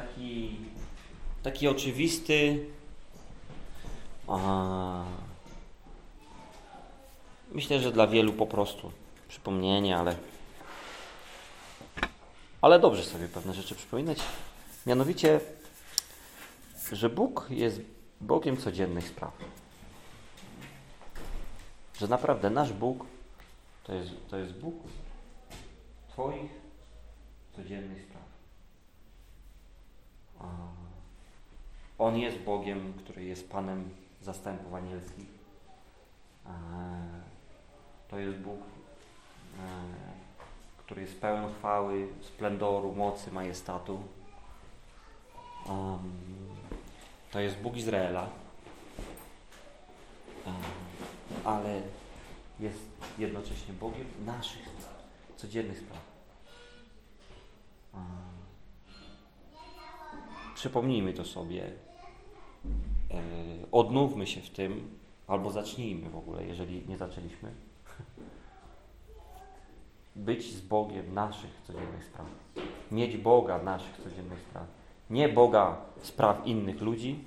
taki, 0.00 0.56
taki 1.42 1.68
oczywisty. 1.68 2.66
A, 4.28 5.04
myślę, 7.52 7.80
że 7.80 7.92
dla 7.92 8.06
wielu 8.06 8.32
po 8.32 8.46
prostu 8.46 8.92
przypomnienie, 9.28 9.96
ale, 9.96 10.16
ale 12.62 12.78
dobrze 12.78 13.04
sobie 13.04 13.28
pewne 13.28 13.54
rzeczy 13.54 13.74
przypominać. 13.74 14.18
Mianowicie, 14.86 15.40
że 16.92 17.10
Bóg 17.10 17.46
jest 17.50 17.80
Bogiem 18.20 18.56
codziennych 18.56 19.08
spraw. 19.08 19.32
Że 22.00 22.08
naprawdę 22.08 22.50
nasz 22.50 22.72
Bóg 22.72 23.06
to 23.84 23.94
jest, 23.94 24.10
to 24.28 24.36
jest 24.36 24.52
Bóg 24.52 24.74
Twoich 26.08 26.50
codziennych 27.56 28.02
spraw. 28.02 28.17
On 31.98 32.16
jest 32.16 32.38
Bogiem, 32.38 32.92
który 32.92 33.24
jest 33.24 33.50
Panem 33.50 33.90
zastępów 34.22 34.74
anielskich. 34.74 35.28
To 38.08 38.18
jest 38.18 38.38
Bóg, 38.38 38.60
który 40.78 41.02
jest 41.02 41.20
pełen 41.20 41.54
chwały, 41.54 42.08
splendoru, 42.22 42.92
mocy, 42.92 43.32
majestatu. 43.32 44.02
To 47.30 47.40
jest 47.40 47.58
Bóg 47.58 47.76
Izraela, 47.76 48.28
ale 51.44 51.82
jest 52.60 52.78
jednocześnie 53.18 53.74
Bogiem 53.74 54.06
naszych 54.26 54.68
codziennych 55.36 55.78
spraw. 55.78 56.00
Przypomnijmy 60.58 61.12
to 61.12 61.24
sobie, 61.24 61.62
e, 61.64 61.70
odnówmy 63.72 64.26
się 64.26 64.40
w 64.40 64.50
tym, 64.50 64.98
albo 65.26 65.50
zacznijmy 65.50 66.10
w 66.10 66.16
ogóle, 66.16 66.44
jeżeli 66.44 66.88
nie 66.88 66.96
zaczęliśmy. 66.96 67.52
Być 70.16 70.52
z 70.54 70.60
Bogiem 70.60 71.14
naszych 71.14 71.50
codziennych 71.66 72.04
spraw. 72.04 72.26
Mieć 72.92 73.16
Boga 73.16 73.62
naszych 73.62 73.96
codziennych 73.96 74.40
spraw. 74.50 74.66
Nie 75.10 75.28
Boga 75.28 75.76
spraw 76.02 76.46
innych 76.46 76.80
ludzi, 76.80 77.24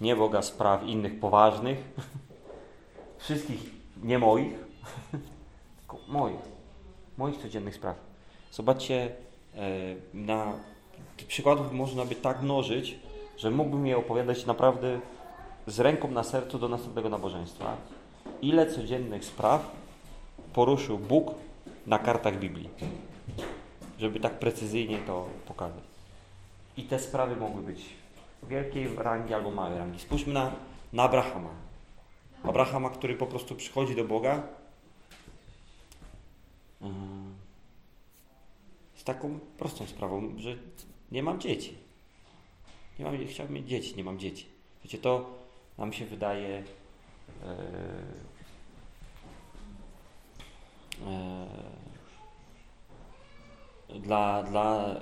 nie 0.00 0.16
Boga 0.16 0.42
spraw 0.42 0.84
innych 0.84 1.20
poważnych, 1.20 1.78
wszystkich 3.18 3.70
nie 4.02 4.18
moich, 4.18 4.52
tylko 5.78 5.98
moich, 6.08 6.40
moich 7.18 7.36
codziennych 7.36 7.74
spraw. 7.74 7.96
Zobaczcie, 8.52 9.16
e, 9.54 9.94
na 10.14 10.52
tych 11.16 11.26
przykładów 11.26 11.72
można 11.72 12.04
by 12.04 12.14
tak 12.14 12.42
mnożyć, 12.42 12.98
że 13.36 13.50
mógłbym 13.50 13.86
je 13.86 13.96
opowiadać 13.96 14.46
naprawdę 14.46 15.00
z 15.66 15.80
ręką 15.80 16.10
na 16.10 16.22
sercu 16.22 16.58
do 16.58 16.68
następnego 16.68 17.08
nabożeństwa. 17.08 17.76
Ile 18.42 18.66
codziennych 18.66 19.24
spraw 19.24 19.72
poruszył 20.52 20.98
Bóg 20.98 21.34
na 21.86 21.98
kartach 21.98 22.38
Biblii, 22.38 22.68
żeby 23.98 24.20
tak 24.20 24.38
precyzyjnie 24.38 24.98
to 24.98 25.26
pokazać. 25.46 25.84
I 26.76 26.82
te 26.82 26.98
sprawy 26.98 27.36
mogły 27.36 27.62
być 27.62 27.84
wielkiej 28.48 28.96
rangi 28.96 29.34
albo 29.34 29.50
małej 29.50 29.78
rangi. 29.78 30.00
Spójrzmy 30.00 30.32
na, 30.32 30.52
na 30.92 31.02
Abrahama. 31.02 31.50
Abrahama, 32.44 32.90
który 32.90 33.14
po 33.14 33.26
prostu 33.26 33.54
przychodzi 33.54 33.96
do 33.96 34.04
Boga 34.04 34.42
z 36.80 37.17
taką 39.08 39.38
prostą 39.58 39.86
sprawą, 39.86 40.32
że 40.36 40.56
nie 41.12 41.22
mam 41.22 41.40
dzieci. 41.40 41.74
Nie 42.98 43.04
mam, 43.04 43.26
chciałbym 43.26 43.54
mieć 43.54 43.68
dzieci, 43.68 43.96
nie 43.96 44.04
mam 44.04 44.18
dzieci. 44.18 44.46
Wiecie, 44.84 44.98
to 44.98 45.30
nam 45.78 45.92
się 45.92 46.06
wydaje 46.06 46.64
e, 47.44 47.56
e, 53.90 53.98
dla, 54.00 54.42
dla 54.42 54.94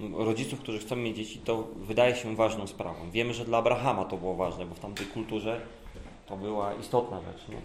e, 0.00 0.24
rodziców, 0.24 0.60
którzy 0.60 0.78
chcą 0.78 0.96
mieć 0.96 1.16
dzieci, 1.16 1.38
to 1.38 1.68
wydaje 1.76 2.16
się 2.16 2.36
ważną 2.36 2.66
sprawą. 2.66 3.10
Wiemy, 3.10 3.34
że 3.34 3.44
dla 3.44 3.58
Abrahama 3.58 4.04
to 4.04 4.16
było 4.16 4.34
ważne, 4.34 4.66
bo 4.66 4.74
w 4.74 4.80
tamtej 4.80 5.06
kulturze 5.06 5.60
to 6.26 6.36
była 6.36 6.74
istotna 6.74 7.20
rzecz. 7.20 7.48
Nie? 7.48 7.60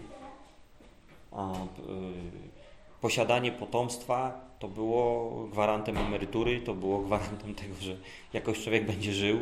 A, 1.32 1.52
y, 1.52 2.57
posiadanie 3.00 3.52
potomstwa 3.52 4.48
to 4.58 4.68
było 4.68 5.30
gwarantem 5.52 5.98
emerytury, 5.98 6.60
to 6.60 6.74
było 6.74 6.98
gwarantem 7.06 7.54
tego, 7.54 7.74
że 7.80 7.96
jakoś 8.32 8.62
człowiek 8.62 8.86
będzie 8.86 9.12
żył. 9.12 9.38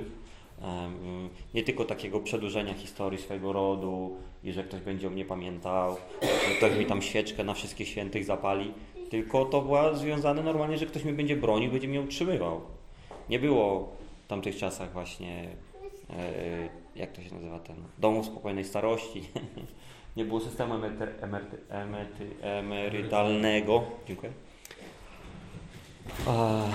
Nie 1.55 1.63
tylko 1.63 1.85
takiego 1.85 2.21
przedłużenia 2.21 2.75
historii 2.75 3.19
swojego 3.19 3.53
rodu 3.53 4.17
i 4.45 4.53
że 4.53 4.65
ktoś 4.65 4.81
będzie 4.81 5.07
o 5.07 5.11
mnie 5.11 5.25
pamiętał, 5.25 5.97
że 6.23 6.55
ktoś 6.57 6.79
mi 6.79 6.87
tam 6.87 7.03
świeczkę 7.03 7.45
na 7.45 7.55
wszystkich 7.55 7.89
świętych 7.89 8.25
zapali, 8.25 8.73
tylko 9.11 9.45
to 9.45 9.63
było 9.63 9.95
związane 9.95 10.43
normalnie, 10.43 10.79
że 10.79 10.87
ktoś 10.87 11.05
mnie 11.05 11.13
będzie 11.13 11.37
bronił, 11.37 11.73
będzie 11.73 11.89
mnie 11.89 12.01
utrzymywał. 12.01 12.61
Nie 13.29 13.39
było 13.39 13.89
w 14.25 14.29
tamtych 14.29 14.57
czasach 14.57 14.93
właśnie, 14.93 15.49
e, 16.11 16.69
jak 16.97 17.13
to 17.13 17.23
się 17.23 17.35
nazywa 17.35 17.59
ten, 17.59 17.77
domu 17.99 18.25
spokojnej 18.25 18.65
starości. 18.65 19.23
Nie 20.17 20.25
było 20.25 20.41
systemu 20.41 20.75
emery, 20.75 21.15
emery, 21.71 22.37
emerytalnego. 22.41 23.83
Dziękuję. 24.07 24.33
E, 26.27 26.69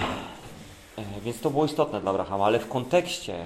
więc 1.22 1.40
to 1.40 1.50
było 1.50 1.66
istotne 1.66 2.02
dla 2.02 2.12
Abrahama, 2.12 2.46
ale 2.46 2.60
w 2.60 2.70
kontekście 2.70 3.46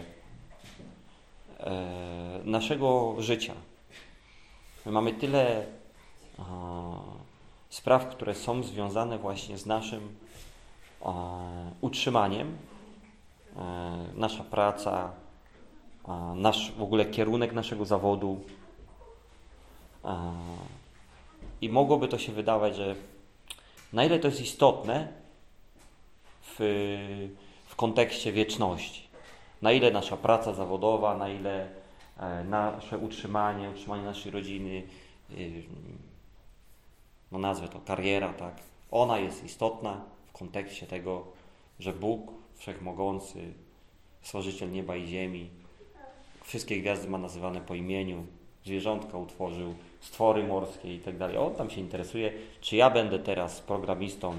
e, 1.59 2.41
naszego 2.45 3.15
życia 3.19 3.53
my 4.85 4.91
mamy 4.91 5.13
tyle 5.13 5.65
spraw, 7.69 8.07
które 8.07 8.35
są 8.35 8.63
związane 8.63 9.17
właśnie 9.17 9.57
z 9.57 9.65
naszym 9.65 10.15
utrzymaniem, 11.81 12.57
E, 13.55 13.97
nasza 14.15 14.43
praca, 14.43 15.11
nasz 16.35 16.71
w 16.71 16.81
ogóle 16.81 17.05
kierunek 17.05 17.53
naszego 17.53 17.85
zawodu. 17.85 18.41
I 21.61 21.69
mogłoby 21.69 22.07
to 22.07 22.17
się 22.17 22.31
wydawać, 22.31 22.75
że 22.75 22.95
na 23.93 24.05
ile 24.05 24.19
to 24.19 24.27
jest 24.27 24.41
istotne 24.41 25.07
w, 26.43 26.57
w 27.65 27.75
kontekście 27.75 28.31
wieczności. 28.31 29.07
Na 29.61 29.71
ile 29.71 29.91
nasza 29.91 30.17
praca 30.17 30.53
zawodowa, 30.53 31.17
na 31.17 31.29
ile 31.29 31.69
e, 32.17 32.43
nasze 32.43 32.97
utrzymanie, 32.97 33.69
utrzymanie 33.69 34.03
naszej 34.03 34.31
rodziny, 34.31 34.83
y, 35.31 35.63
no 37.31 37.39
nazwę 37.39 37.67
to 37.67 37.79
kariera, 37.79 38.33
tak, 38.33 38.55
ona 38.91 39.19
jest 39.19 39.43
istotna 39.43 40.01
w 40.27 40.31
kontekście 40.31 40.87
tego, 40.87 41.25
że 41.79 41.93
Bóg 41.93 42.31
Wszechmogący, 42.55 43.53
Stworzyciel 44.25 44.71
nieba 44.71 44.95
i 44.95 45.07
ziemi. 45.07 45.49
Wszystkie 46.43 46.81
gwiazdy 46.81 47.09
ma 47.09 47.17
nazywane 47.17 47.61
po 47.61 47.75
imieniu. 47.75 48.25
Zwierzątka 48.65 49.17
utworzył, 49.17 49.75
stwory 50.01 50.43
morskie 50.43 50.95
i 50.95 50.99
tak 50.99 51.17
dalej. 51.17 51.37
On 51.37 51.55
tam 51.55 51.69
się 51.69 51.81
interesuje, 51.81 52.33
czy 52.61 52.75
ja 52.75 52.89
będę 52.89 53.19
teraz 53.19 53.61
programistą 53.61 54.33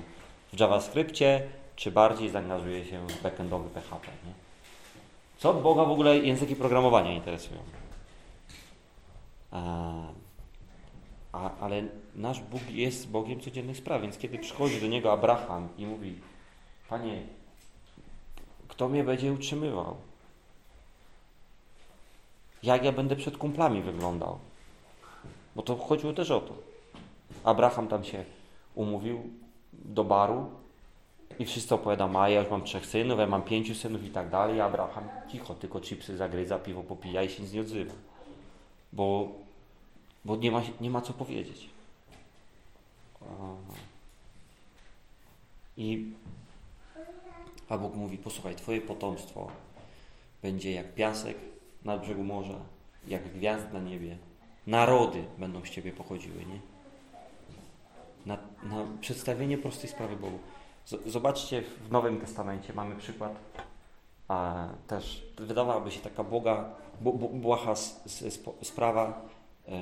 w 0.53 0.60
JavaScriptie, 0.60 1.42
czy 1.76 1.91
bardziej 1.91 2.31
zaangażuję 2.31 2.84
się 2.84 3.06
w 3.06 3.22
backendowy 3.22 3.70
PHP. 3.70 4.06
Nie? 4.26 4.32
Co 5.38 5.54
Boga 5.54 5.84
w 5.84 5.91
ogóle 5.91 6.19
języki 6.19 6.56
programowania 6.56 7.12
interesują? 7.12 7.60
A, 9.50 9.92
a, 11.32 11.50
ale 11.60 11.82
nasz 12.15 12.41
Bóg 12.41 12.70
jest 12.70 13.10
Bogiem 13.10 13.41
codziennych 13.41 13.76
spraw, 13.76 14.03
więc 14.03 14.19
kiedy 14.19 14.38
przychodzi 14.38 14.81
do 14.81 14.86
Niego 14.86 15.12
Abraham 15.12 15.69
i 15.78 15.86
mówi 15.86 16.15
Panie, 16.89 17.22
kto 18.68 18.89
mnie 18.89 19.04
będzie 19.04 19.33
utrzymywał? 19.33 19.97
Jak 22.66 22.84
ja 22.84 22.92
będę 22.92 23.16
przed 23.16 23.36
kumplami 23.39 23.83
wyglądał? 23.83 24.39
Bo 25.57 25.63
to 25.63 25.77
chodziło 25.77 26.13
też 26.13 26.30
o 26.30 26.41
to. 26.41 26.54
Abraham 27.45 27.89
tam 27.89 28.04
się 28.04 28.24
umówił 28.74 29.30
do 29.72 30.04
baru 30.04 30.51
i 31.39 31.45
wszyscy 31.45 31.74
opowiadają, 31.74 32.21
a 32.21 32.28
ja 32.28 32.41
już 32.41 32.51
mam 32.51 32.63
trzech 32.65 32.86
synów, 32.86 33.18
ja 33.18 33.27
mam 33.27 33.42
pięciu 33.42 33.74
synów 33.74 34.04
i 34.04 34.10
tak 34.10 34.30
dalej. 34.30 34.60
Abraham 34.60 35.09
cicho, 35.33 35.54
tylko 35.54 35.80
chipsy 35.80 36.16
zagryza, 36.16 36.59
piwo 36.59 36.83
popija 36.83 37.22
i 37.22 37.28
się 37.30 37.42
nic 37.42 37.53
nie 37.53 37.60
odzywa. 37.60 37.95
Bo, 38.92 39.28
bo 40.24 40.36
nie, 40.36 40.51
ma, 40.51 40.62
nie 40.80 40.91
ma 40.91 41.01
co 41.01 41.12
powiedzieć. 41.12 41.69
I 45.77 46.12
a 47.69 47.78
Bóg 47.78 47.95
mówi, 47.95 48.19
posłuchaj, 48.19 48.57
twoje 48.57 48.80
potomstwo 48.80 49.51
będzie 50.42 50.72
jak 50.72 50.95
piasek 50.95 51.36
na 51.86 51.98
brzegu 51.98 52.24
morza, 52.24 52.59
jak 53.09 53.33
gwiazd 53.33 53.72
na 53.72 53.80
niebie. 53.80 54.16
Narody 54.66 55.24
będą 55.38 55.65
z 55.65 55.71
ciebie 55.71 55.92
pochodziły, 55.92 56.36
nie? 56.36 56.60
Na, 58.27 58.38
na 58.62 58.86
przedstawienie 59.00 59.59
prostej 59.59 59.91
sprawy 59.91 60.16
Bogu. 60.16 60.38
Zobaczcie, 61.06 61.62
w 61.62 61.91
Nowym 61.91 62.21
Testamencie 62.21 62.72
mamy 62.72 62.97
przykład 62.97 63.33
a, 64.28 64.68
też, 64.86 65.27
wydawałaby 65.38 65.91
się 65.91 66.00
taka 66.00 66.24
błoga, 66.24 66.71
błaha 67.33 67.74
sprawa 68.62 69.22
e, 69.68 69.72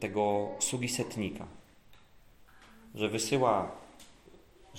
tego 0.00 0.48
sługi 0.58 0.88
setnika, 0.88 1.46
że 2.94 3.08
wysyła 3.08 3.70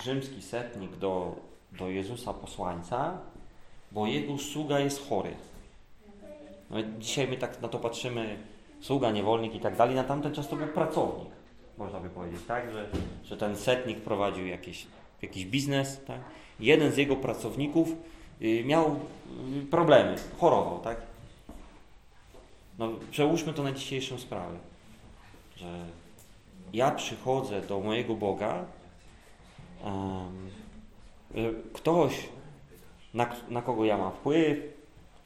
rzymski 0.02 0.42
setnik 0.42 0.96
do, 0.96 1.36
do 1.72 1.88
Jezusa 1.88 2.34
posłańca, 2.34 3.18
bo 3.92 4.06
jego 4.06 4.38
sługa 4.38 4.80
jest 4.80 5.08
chory. 5.08 5.34
No, 6.70 6.76
dzisiaj 6.98 7.28
my 7.28 7.36
tak 7.36 7.62
na 7.62 7.68
to 7.68 7.78
patrzymy, 7.78 8.38
sługa, 8.80 9.10
niewolnik 9.10 9.54
i 9.54 9.60
tak 9.60 9.76
dalej, 9.76 9.94
na 9.94 10.04
tamten 10.04 10.34
czas 10.34 10.48
to 10.48 10.56
był 10.56 10.66
pracownik, 10.66 11.28
można 11.78 12.00
by 12.00 12.10
powiedzieć, 12.10 12.40
tak, 12.48 12.72
że, 12.72 12.88
że 13.24 13.36
ten 13.36 13.56
setnik 13.56 14.00
prowadził 14.00 14.46
jakieś, 14.46 14.86
jakiś 15.22 15.46
biznes, 15.46 16.04
tak. 16.06 16.20
Jeden 16.60 16.92
z 16.92 16.96
jego 16.96 17.16
pracowników 17.16 17.88
y, 18.42 18.64
miał 18.64 18.96
y, 19.62 19.66
problemy, 19.70 20.16
chorował, 20.40 20.78
tak. 20.78 20.96
No, 22.78 22.88
przełóżmy 23.10 23.52
to 23.52 23.62
na 23.62 23.72
dzisiejszą 23.72 24.18
sprawę, 24.18 24.56
że 25.56 25.86
ja 26.72 26.90
przychodzę 26.90 27.60
do 27.60 27.80
mojego 27.80 28.14
Boga, 28.14 28.64
um, 29.84 30.50
ktoś, 31.72 32.28
na, 33.14 33.36
na 33.48 33.62
kogo 33.62 33.84
ja 33.84 33.98
mam 33.98 34.12
wpływ, 34.12 34.77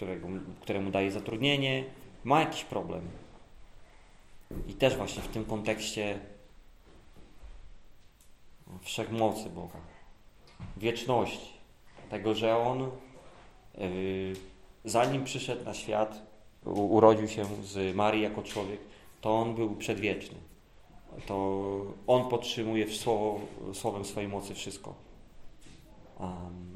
którego, 0.03 0.29
któremu 0.61 0.91
daje 0.91 1.11
zatrudnienie, 1.11 1.85
ma 2.25 2.41
jakiś 2.41 2.65
problem. 2.65 3.03
I 4.69 4.75
też 4.75 4.97
właśnie 4.97 5.23
w 5.23 5.29
tym 5.29 5.45
kontekście 5.45 6.19
wszechmocy 8.81 9.51
Boga, 9.51 9.79
wieczności, 10.77 11.53
tego, 12.11 12.35
że 12.35 12.57
On 12.57 12.91
yy, 13.79 14.33
zanim 14.85 15.25
przyszedł 15.25 15.65
na 15.65 15.75
świat, 15.75 16.23
urodził 16.65 17.29
się 17.29 17.45
z 17.65 17.97
Marii 17.97 18.23
jako 18.23 18.43
człowiek, 18.43 18.81
to 19.21 19.35
On 19.35 19.55
był 19.55 19.77
przedwieczny. 19.77 20.37
To 21.27 21.61
On 22.07 22.29
podtrzymuje 22.29 22.87
w 22.87 22.97
słowo, 22.97 23.41
słowem 23.75 24.05
swojej 24.05 24.29
mocy 24.29 24.55
wszystko. 24.55 24.95
Um, 26.21 26.73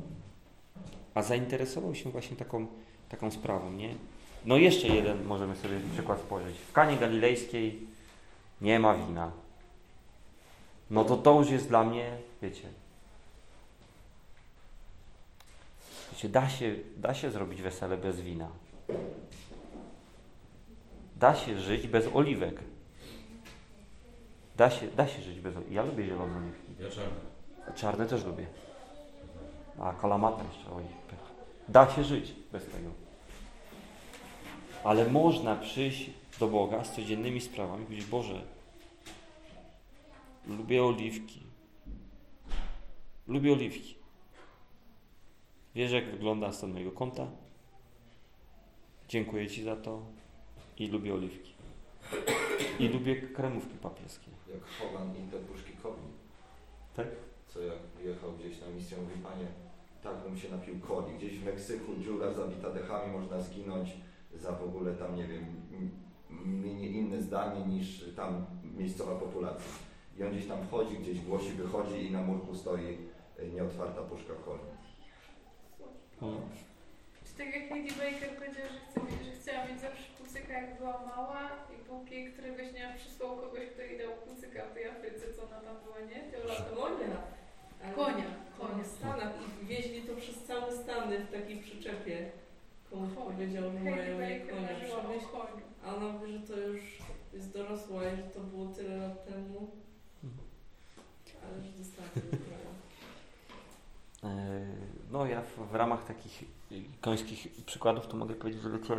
a 1.17 1.23
zainteresował 1.23 1.95
się 1.95 2.11
właśnie 2.11 2.37
taką, 2.37 2.67
taką 3.09 3.31
sprawą, 3.31 3.73
nie? 3.73 3.95
No 4.45 4.57
jeszcze 4.57 4.89
jeden 4.89 5.25
możemy 5.25 5.57
sobie 5.57 5.81
przykład 5.93 6.21
spojrzeć. 6.21 6.57
W 6.57 6.73
Kanie 6.73 6.97
Galilejskiej 6.97 7.87
nie 8.61 8.79
ma 8.79 8.95
wina. 8.95 9.31
No 10.91 11.05
to 11.05 11.17
to 11.17 11.39
już 11.39 11.51
jest 11.51 11.69
dla 11.69 11.85
mnie, 11.85 12.19
wiecie, 12.43 12.69
wiecie 16.13 16.29
da, 16.29 16.49
się, 16.49 16.75
da 16.97 17.15
się 17.15 17.31
zrobić 17.31 17.63
wesele 17.63 17.97
bez 17.97 18.21
wina. 18.21 18.49
Da 21.17 21.35
się 21.35 21.61
żyć 21.61 21.87
bez 21.87 22.07
oliwek. 22.15 22.61
Da 24.57 24.71
się, 24.71 24.87
da 24.87 25.09
się 25.09 25.23
żyć 25.23 25.41
bez 25.41 25.57
oliwek. 25.57 25.73
Ja 25.73 25.83
lubię 25.83 26.05
zielone 26.05 26.37
oliwki. 26.37 26.83
Ja 26.83 26.91
czarne. 26.91 27.75
Czarne 27.75 28.07
też 28.07 28.25
lubię. 28.25 28.47
A 29.81 29.93
kalamata 29.93 30.45
jeszcze, 30.45 30.71
oj. 30.73 30.83
Da 31.69 31.91
się 31.91 32.05
żyć 32.05 32.35
bez 32.53 32.67
tego. 32.67 32.91
Ale 34.85 35.11
można 35.11 35.57
przyjść 35.57 36.11
do 36.41 36.49
Boga 36.49 36.85
z 36.85 36.95
codziennymi 36.95 37.41
sprawami 37.41 37.83
i 37.83 37.87
powiedzieć, 37.87 38.07
Boże, 38.07 38.43
lubię 40.47 40.85
oliwki. 40.85 41.41
Lubię 43.29 43.53
oliwki. 43.53 43.95
Wiesz, 45.75 45.93
jak 45.93 46.11
wygląda 46.11 46.53
stan 46.53 46.73
mojego 46.73 46.93
konta? 46.93 47.27
Dziękuję 49.09 49.49
Ci 49.49 49.63
za 49.63 49.77
to 49.77 50.03
i 50.79 50.87
lubię 50.87 51.15
oliwki. 51.15 51.53
I 52.79 52.89
lubię 52.89 53.17
kremówki 53.17 53.75
papieskie. 53.83 54.31
Jak 54.55 54.65
Hogan 54.65 55.11
i 55.17 55.31
te 55.31 55.39
puszki. 55.39 55.73
Tak? 56.97 57.07
Co 57.49 57.61
jak 57.61 57.79
jechał 58.05 58.33
gdzieś 58.33 58.61
na 58.61 58.69
misję, 58.69 58.97
mówi, 58.97 59.23
Panie, 59.23 59.47
tak 60.07 60.23
bym 60.23 60.37
się 60.39 60.49
napił 60.51 60.81
coli. 60.81 61.17
Gdzieś 61.19 61.39
w 61.39 61.45
Meksyku 61.45 61.97
dziura 61.97 62.33
zabita 62.33 62.71
dechami, 62.71 63.13
można 63.13 63.41
zginąć 63.41 63.89
za 64.35 64.53
w 64.53 64.65
ogóle 64.65 64.95
tam, 64.95 65.17
nie 65.17 65.27
wiem, 65.27 65.45
inne 66.81 67.23
zdanie 67.23 67.67
niż 67.67 68.05
tam 68.17 68.47
miejscowa 68.79 69.15
populacja. 69.15 69.73
I 70.19 70.25
on 70.25 70.31
gdzieś 70.33 70.47
tam 70.47 70.67
wchodzi, 70.67 70.99
gdzieś 70.99 71.21
głosi, 71.21 71.51
wychodzi 71.53 72.07
i 72.07 72.11
na 72.11 72.23
murku 72.23 72.55
stoi 72.55 72.99
e, 73.39 73.47
nieotwarta 73.47 74.03
puszka 74.03 74.35
coli. 74.45 74.61
Hmm. 76.21 76.41
Czy 77.25 77.33
tak 77.39 77.47
jak 77.57 77.71
Lady 77.71 77.93
Baker 78.01 78.31
powiedziała, 78.39 78.69
że, 78.69 78.81
chce, 78.87 79.01
że 79.25 79.33
chciała 79.41 79.67
mieć 79.67 79.81
zawsze 79.81 80.07
kucyka 80.19 80.53
jak 80.53 80.79
była 80.79 81.07
mała 81.07 81.43
i 81.75 81.85
póki 81.89 82.33
któregoś 82.33 82.73
dnia 82.73 82.95
przysłał 82.97 83.37
kogoś, 83.37 83.67
kto 83.73 83.83
jej 83.83 83.99
dał 83.99 84.13
kucyka 84.27 84.65
w 84.65 84.75
tej 84.75 84.85
Afryce, 84.89 85.35
co 85.35 85.43
ona 85.47 85.61
tam 85.61 85.77
była, 85.85 86.01
nie? 86.01 86.21
Konia. 86.77 87.17
Konia. 87.95 88.25
Konia 88.59 88.85
w 88.85 88.87
Stanach 88.87 89.33
i 89.63 89.67
wieźli 89.67 90.03
to 90.03 90.17
przez 90.17 90.45
całe 90.45 90.73
Stany 90.73 91.19
w 91.19 91.31
takiej 91.31 91.57
przyczepie. 91.57 92.31
Komuś 92.91 93.11
powiedział, 93.13 93.63
że 93.73 93.91
mają 93.91 94.21
jej 94.21 94.41
konia 94.41 94.69
przewieźć. 94.69 95.27
A 95.87 95.95
ona 95.95 96.09
mówi, 96.09 96.33
że 96.33 96.39
to 96.39 96.61
już 96.61 96.81
jest 97.33 97.53
dorosła 97.53 98.03
i 98.03 98.17
że 98.17 98.23
to 98.23 98.41
było 98.41 98.67
tyle 98.67 98.97
lat 98.97 99.27
temu. 99.27 99.71
Ale 101.43 101.63
że 101.63 101.71
dostała 101.79 102.09
e, 104.25 104.67
No 105.11 105.27
ja 105.27 105.43
w, 105.43 105.71
w, 105.71 105.75
ramach 105.75 106.05
takich 106.05 106.45
końskich 107.01 107.65
przykładów 107.67 108.07
to 108.07 108.17
mogę 108.17 108.35
powiedzieć, 108.35 108.63
że 108.63 108.71
wiecie, 108.71 108.95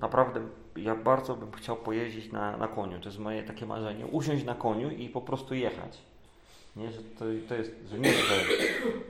naprawdę 0.00 0.40
ja 0.76 0.94
bardzo 0.94 1.36
bym 1.36 1.52
chciał 1.52 1.76
pojeździć 1.76 2.32
na, 2.32 2.56
na 2.56 2.68
koniu. 2.68 3.00
To 3.00 3.08
jest 3.08 3.18
moje 3.18 3.42
takie 3.42 3.66
marzenie. 3.66 4.06
Usiąść 4.06 4.44
na 4.44 4.54
koniu 4.54 4.90
i 4.90 5.08
po 5.08 5.20
prostu 5.20 5.54
jechać. 5.54 5.98
Nie, 6.76 6.92
że 6.92 7.02
to, 7.02 7.24
to 7.48 7.54
jest, 7.54 7.72
że 7.90 7.98
nie, 7.98 8.12
że 8.12 8.34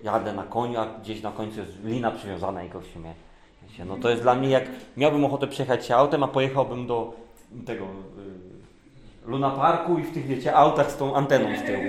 jadę 0.02 0.32
na 0.32 0.42
koniu, 0.42 0.78
a 0.78 0.86
gdzieś 0.86 1.22
na 1.22 1.32
końcu 1.32 1.60
jest 1.60 1.84
lina 1.84 2.10
przywiązana 2.10 2.64
i 2.64 2.68
gościu 2.68 2.98
mnie. 2.98 3.14
Wiecie, 3.62 3.84
no 3.84 3.96
to 3.96 4.10
jest 4.10 4.22
dla 4.22 4.34
mnie 4.34 4.48
jak 4.48 4.64
miałbym 4.96 5.24
ochotę 5.24 5.46
przejechać 5.46 5.86
się 5.86 5.96
autem, 5.96 6.22
a 6.22 6.28
pojechałbym 6.28 6.86
do 6.86 7.14
tego 7.66 7.84
y, 7.84 7.88
Luna 9.26 9.50
Parku 9.50 9.98
i 9.98 10.02
w 10.02 10.14
tych, 10.14 10.26
wiecie, 10.26 10.54
autach 10.54 10.90
z 10.90 10.96
tą 10.96 11.14
anteną 11.14 11.58
z 11.58 11.62
tyłu. 11.62 11.82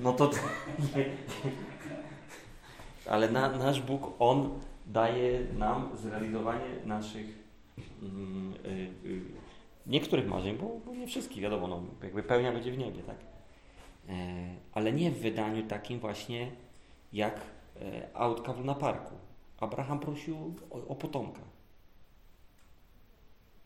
No 0.00 0.12
to... 0.12 0.30
Ale 3.10 3.30
na, 3.30 3.48
nasz 3.48 3.80
Bóg, 3.80 4.14
On 4.18 4.50
daje 4.86 5.40
nam 5.58 5.88
zrealizowanie 5.94 6.66
naszych 6.84 7.26
mm, 8.02 8.54
y, 8.64 9.08
y, 9.08 9.20
niektórych 9.86 10.28
marzeń, 10.28 10.56
bo, 10.56 10.80
bo, 10.86 10.94
nie 10.94 11.06
wszystkich, 11.06 11.42
wiadomo, 11.42 11.68
no, 11.68 11.82
jakby 12.02 12.22
pełnia 12.22 12.52
będzie 12.52 12.72
w 12.72 12.78
niebie, 12.78 13.02
tak? 13.02 13.16
E, 14.10 14.12
ale 14.72 14.92
nie 14.92 15.10
w 15.10 15.20
wydaniu 15.20 15.66
takim 15.66 16.00
właśnie 16.00 16.50
jak 17.12 17.40
e, 17.80 18.08
autka 18.14 18.52
w 18.52 18.74
Parku. 18.74 19.14
Abraham 19.60 20.00
prosił 20.00 20.54
o, 20.70 20.74
o 20.88 20.94
potomka. 20.94 21.42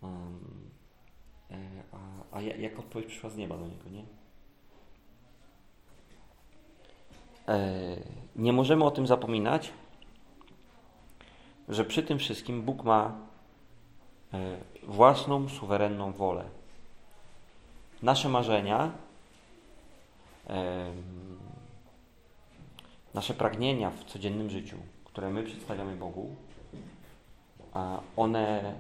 Um, 0.02 0.70
a, 1.92 2.36
a 2.36 2.40
jak 2.40 2.78
odpowiedź 2.78 3.08
przyszła 3.08 3.30
z 3.30 3.36
nieba 3.36 3.56
do 3.56 3.66
niego, 3.66 3.90
nie? 3.90 4.04
Nie 8.36 8.52
możemy 8.52 8.84
o 8.84 8.90
tym 8.90 9.06
zapominać, 9.06 9.72
że 11.68 11.84
przy 11.84 12.02
tym 12.02 12.18
wszystkim 12.18 12.62
Bóg 12.62 12.84
ma 12.84 13.18
własną, 14.82 15.48
suwerenną 15.48 16.12
wolę. 16.12 16.44
Nasze 18.02 18.28
marzenia 18.28 18.92
nasze 23.14 23.34
pragnienia 23.34 23.90
w 23.90 24.04
codziennym 24.04 24.50
życiu, 24.50 24.76
które 25.04 25.30
my 25.30 25.42
przedstawiamy 25.42 25.96
Bogu, 25.96 26.36
one 28.16 28.74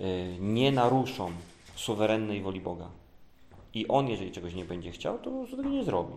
y, 0.00 0.36
nie 0.40 0.72
naruszą 0.72 1.32
suwerennej 1.74 2.42
woli 2.42 2.60
Boga. 2.60 2.88
I 3.74 3.88
On, 3.88 4.08
jeżeli 4.08 4.32
czegoś 4.32 4.54
nie 4.54 4.64
będzie 4.64 4.90
chciał, 4.90 5.18
to 5.18 5.30
tego 5.56 5.68
nie 5.68 5.84
zrobi. 5.84 6.12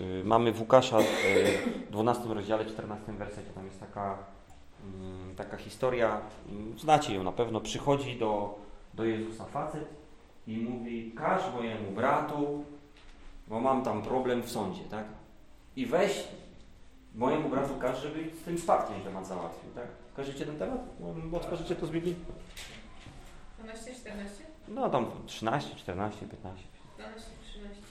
Y, 0.00 0.24
mamy 0.24 0.52
w 0.52 0.60
Łukasza 0.60 1.00
y, 1.00 1.04
w 1.86 1.90
12 1.90 2.34
rozdziale, 2.34 2.64
14 2.66 3.12
wersecie, 3.12 3.50
tam 3.54 3.66
jest 3.66 3.80
taka, 3.80 4.18
y, 5.32 5.36
taka 5.36 5.56
historia, 5.56 6.20
znacie 6.78 7.14
ją 7.14 7.22
na 7.22 7.32
pewno, 7.32 7.60
przychodzi 7.60 8.18
do, 8.18 8.58
do 8.94 9.04
Jezusa 9.04 9.44
facet 9.44 9.99
i 10.46 10.56
mówi, 10.56 11.12
każ 11.16 11.42
mojemu 11.54 11.90
bratu, 11.90 12.64
bo 13.48 13.60
mam 13.60 13.82
tam 13.84 14.02
problem 14.02 14.42
w 14.42 14.50
sądzie, 14.50 14.82
tak? 14.90 15.04
I 15.76 15.86
weź 15.86 16.24
mojemu 17.14 17.48
bratu 17.48 17.74
każ, 17.74 18.02
żeby 18.02 18.30
z 18.40 18.44
tym 18.44 18.58
spadkiem 18.58 19.00
temat 19.00 19.26
załatwił, 19.26 19.70
tak? 19.74 19.86
Każecie 20.16 20.46
ten 20.46 20.58
temat? 20.58 20.78
Bo 21.24 21.36
otworzycie 21.36 21.76
to 21.76 21.86
z 21.86 21.90
Biblii? 21.90 22.16
12, 23.58 23.94
14? 23.94 24.44
No 24.68 24.90
tam 24.90 25.06
13, 25.26 25.76
14, 25.76 26.26
15. 26.26 26.64
12, 26.98 27.30
13. 27.42 27.82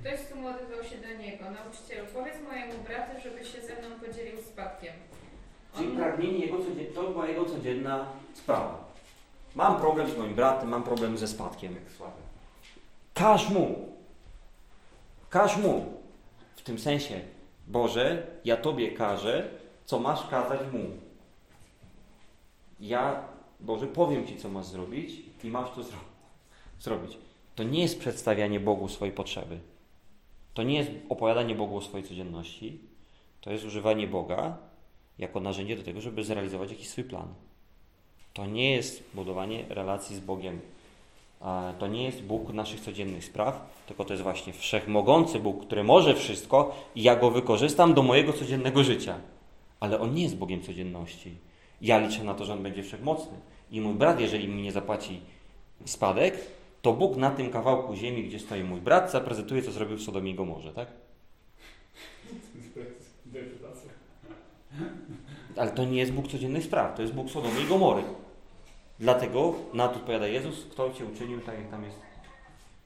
Ktoś 0.00 0.20
tu 0.32 0.46
odezwał 0.46 0.84
się 0.84 0.96
do 0.98 1.22
niego. 1.22 1.44
Nauczycielu, 1.50 2.06
powiedz 2.14 2.36
mojemu 2.48 2.72
bratu, 2.86 3.20
żeby 3.22 3.44
się 3.44 3.60
ze 3.62 3.72
mną 3.76 4.00
podzielił 4.06 4.42
spadkiem. 4.42 4.92
Czyli 5.76 5.88
On- 5.90 5.96
pragnienie 5.96 6.38
jego 6.38 6.58
codzien- 6.58 6.92
to 6.94 7.02
była 7.02 7.26
jego 7.28 7.44
codzienna 7.44 8.06
sprawa. 8.34 8.91
Mam 9.54 9.80
problem 9.80 10.10
z 10.10 10.16
moim 10.16 10.34
bratem, 10.34 10.68
mam 10.68 10.82
problem 10.82 11.18
ze 11.18 11.28
spadkiem. 11.28 11.76
Każ 13.14 13.48
mu. 13.48 13.88
Każ 15.30 15.56
mu. 15.56 15.84
W 16.56 16.62
tym 16.62 16.78
sensie, 16.78 17.20
Boże, 17.68 18.26
ja 18.44 18.56
Tobie 18.56 18.92
każę, 18.92 19.48
co 19.84 19.98
masz 19.98 20.26
kazać 20.26 20.60
mu. 20.72 20.78
Ja, 22.80 23.24
Boże, 23.60 23.86
powiem 23.86 24.26
Ci, 24.26 24.36
co 24.36 24.48
masz 24.48 24.66
zrobić 24.66 25.12
i 25.44 25.48
masz 25.48 25.70
to 25.70 25.82
zro 25.82 25.98
zrobić. 26.80 27.18
To 27.54 27.62
nie 27.62 27.82
jest 27.82 27.98
przedstawianie 27.98 28.60
Bogu 28.60 28.88
swojej 28.88 29.14
potrzeby. 29.14 29.60
To 30.54 30.62
nie 30.62 30.78
jest 30.78 30.90
opowiadanie 31.08 31.54
Bogu 31.54 31.76
o 31.76 31.80
swojej 31.80 32.06
codzienności. 32.06 32.80
To 33.40 33.50
jest 33.50 33.64
używanie 33.64 34.06
Boga 34.06 34.56
jako 35.18 35.40
narzędzie 35.40 35.76
do 35.76 35.82
tego, 35.82 36.00
żeby 36.00 36.24
zrealizować 36.24 36.70
jakiś 36.70 36.88
swój 36.88 37.04
plan. 37.04 37.34
To 38.32 38.46
nie 38.46 38.70
jest 38.70 39.02
budowanie 39.14 39.64
relacji 39.68 40.16
z 40.16 40.20
Bogiem 40.20 40.60
to 41.78 41.86
nie 41.86 42.04
jest 42.04 42.22
Bóg 42.22 42.52
naszych 42.52 42.80
codziennych 42.80 43.24
spraw, 43.24 43.84
tylko 43.86 44.04
to 44.04 44.12
jest 44.12 44.22
właśnie 44.22 44.52
wszechmogący 44.52 45.38
Bóg, 45.38 45.66
który 45.66 45.84
może 45.84 46.14
wszystko 46.14 46.76
i 46.94 47.02
ja 47.02 47.16
go 47.16 47.30
wykorzystam 47.30 47.94
do 47.94 48.02
mojego 48.02 48.32
codziennego 48.32 48.84
życia. 48.84 49.18
Ale 49.80 50.00
on 50.00 50.14
nie 50.14 50.22
jest 50.22 50.36
Bogiem 50.36 50.62
codzienności. 50.62 51.34
Ja 51.80 51.98
liczę 51.98 52.24
na 52.24 52.34
to, 52.34 52.44
że 52.44 52.52
on 52.52 52.62
będzie 52.62 52.82
wszechmocny. 52.82 53.38
I 53.70 53.80
mój 53.80 53.94
brat, 53.94 54.20
jeżeli 54.20 54.48
mi 54.48 54.62
nie 54.62 54.72
zapłaci 54.72 55.20
spadek, 55.84 56.38
to 56.82 56.92
Bóg 56.92 57.16
na 57.16 57.30
tym 57.30 57.50
kawałku 57.50 57.94
ziemi, 57.94 58.24
gdzie 58.24 58.38
stoi 58.38 58.64
mój 58.64 58.80
brat, 58.80 59.12
zaprezentuje, 59.12 59.62
co 59.62 59.72
zrobił 59.72 59.96
w 59.96 60.02
Sodomie 60.02 60.30
i 60.30 60.34
Gomorze, 60.34 60.72
tak? 60.72 60.88
Ale 65.56 65.70
to 65.70 65.84
nie 65.84 65.98
jest 65.98 66.12
Bóg 66.12 66.28
codziennych 66.28 66.64
spraw, 66.64 66.96
to 66.96 67.02
jest 67.02 67.14
Bóg 67.14 67.30
Sodomy 67.30 67.62
i 67.62 67.66
Gomory. 67.66 68.02
Dlatego 69.02 69.54
na 69.74 69.88
to 69.88 69.94
odpowiada 69.96 70.26
Jezus, 70.26 70.66
kto 70.70 70.92
Cię 70.92 71.04
uczynił, 71.04 71.40
tak 71.40 71.58
jak 71.58 71.70
tam 71.70 71.84
jest. 71.84 71.98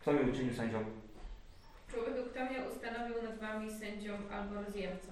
Kto 0.01 0.13
mnie 0.13 0.33
uczynił 0.33 0.55
sędzią? 0.55 0.85
Człowieku, 1.91 2.31
kto 2.31 2.45
mnie 2.45 2.59
ustanowił 2.75 3.23
nad 3.23 3.39
wami 3.39 3.71
sędzią 3.71 4.13
albo 4.33 4.55
rozjemcą? 4.55 5.09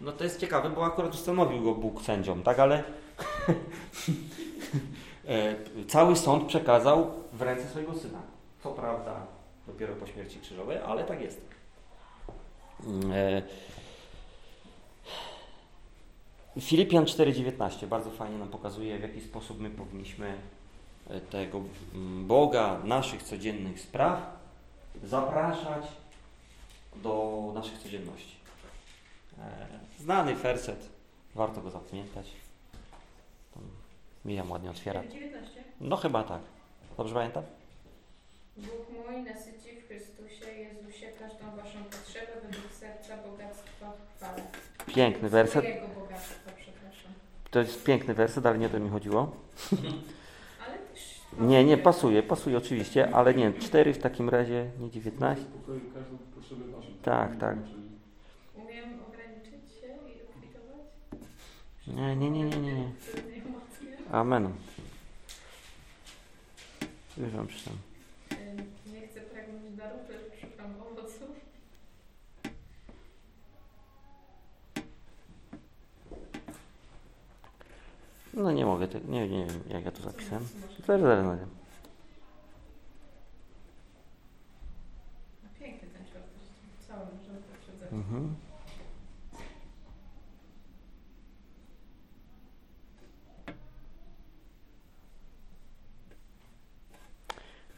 No 0.00 0.12
to 0.12 0.24
jest 0.24 0.40
ciekawe, 0.40 0.70
bo 0.70 0.86
akurat 0.86 1.14
ustanowił 1.14 1.62
go 1.62 1.74
Bóg 1.74 2.02
sędzią, 2.02 2.42
tak? 2.42 2.58
Ale 2.58 2.76
e, 5.28 5.54
cały 5.88 6.16
sąd 6.16 6.44
przekazał 6.44 7.10
w 7.32 7.42
ręce 7.42 7.68
swojego 7.68 7.94
syna. 7.94 8.22
Co 8.62 8.70
prawda 8.70 9.26
dopiero 9.66 9.94
po 9.94 10.06
śmierci 10.06 10.40
krzyżowej, 10.40 10.78
ale 10.78 11.04
tak 11.04 11.20
jest. 11.20 11.40
E, 13.12 13.42
Filipian 16.60 17.04
4,19 17.04 17.86
bardzo 17.86 18.10
fajnie 18.10 18.38
nam 18.38 18.48
pokazuje, 18.48 18.98
w 18.98 19.02
jaki 19.02 19.20
sposób 19.20 19.60
my 19.60 19.70
powinniśmy 19.70 20.34
e, 21.10 21.20
tego 21.20 21.62
mm, 21.94 22.26
Boga 22.26 22.80
naszych 22.84 23.22
codziennych 23.22 23.80
spraw 23.80 24.38
zapraszać 25.04 25.84
do 26.96 27.42
naszych 27.54 27.78
codzienności. 27.78 28.36
E, 29.38 29.66
Znany 29.98 30.34
werset, 30.34 30.88
warto 31.34 31.60
go 31.60 31.70
zapamiętać. 31.70 32.26
Miriam 34.24 34.50
ładnie 34.50 34.70
otwiera. 34.70 35.02
19. 35.12 35.64
No 35.80 35.96
chyba 35.96 36.22
tak. 36.22 36.40
Dobrze 36.96 37.14
pamiętam? 37.14 37.42
Bóg 38.56 39.06
mój 39.06 39.22
nasyci 39.22 39.80
w 39.80 39.86
Chrystusie 39.86 40.46
Jezusie 40.52 41.06
każdą 41.18 41.56
waszą 41.56 41.84
potrzebę 41.84 42.32
według 42.42 42.72
serca 42.72 43.16
bogactwa 43.16 43.92
chwały. 44.16 44.42
Piękny 44.86 45.28
werset. 45.28 45.64
To 47.50 47.58
jest 47.58 47.84
piękny 47.84 48.14
werset, 48.14 48.46
ale 48.46 48.58
nie 48.58 48.66
o 48.66 48.68
to 48.68 48.80
mi 48.80 48.90
chodziło. 48.90 49.36
Nie, 51.38 51.64
nie, 51.64 51.76
pasuje, 51.76 52.22
pasuje 52.22 52.58
oczywiście, 52.58 53.14
ale 53.14 53.34
nie, 53.34 53.52
4 53.52 53.94
w 53.94 53.98
takim 53.98 54.28
razie, 54.28 54.70
nie 54.80 54.90
19. 54.90 55.44
Uspokoi 55.44 55.80
każdą 55.94 56.18
potrzebę 56.34 56.64
naszą. 56.64 56.88
Tak, 57.02 57.38
tak. 57.38 57.56
Umiem 58.54 59.00
ograniczyć 59.08 59.72
się 59.80 59.86
i 59.86 60.22
ukwitować? 60.28 60.86
Nie, 61.86 62.16
nie, 62.16 62.30
nie, 62.30 62.44
nie, 62.44 62.56
nie. 62.56 62.74
nie. 62.74 62.92
Amen. 64.12 64.52
Już 67.18 67.30
wam 67.30 67.46
przeczytam. 67.46 67.87
No 78.38 78.52
nie 78.52 78.66
mogę, 78.66 78.88
nie, 79.08 79.28
nie 79.28 79.46
wiem 79.46 79.60
jak 79.68 79.84
ja 79.84 79.90
to 79.90 80.02
zapisałem. 80.02 80.48
Zaraz, 80.86 81.02
zaraz 81.02 81.24
znajdę. 81.24 81.46
Piękny 85.60 85.88
ten 85.88 86.06
czwarty 86.06 86.28
cały 86.88 87.00
możemy 87.00 87.40
to. 87.90 87.96
Mhm. 87.96 88.34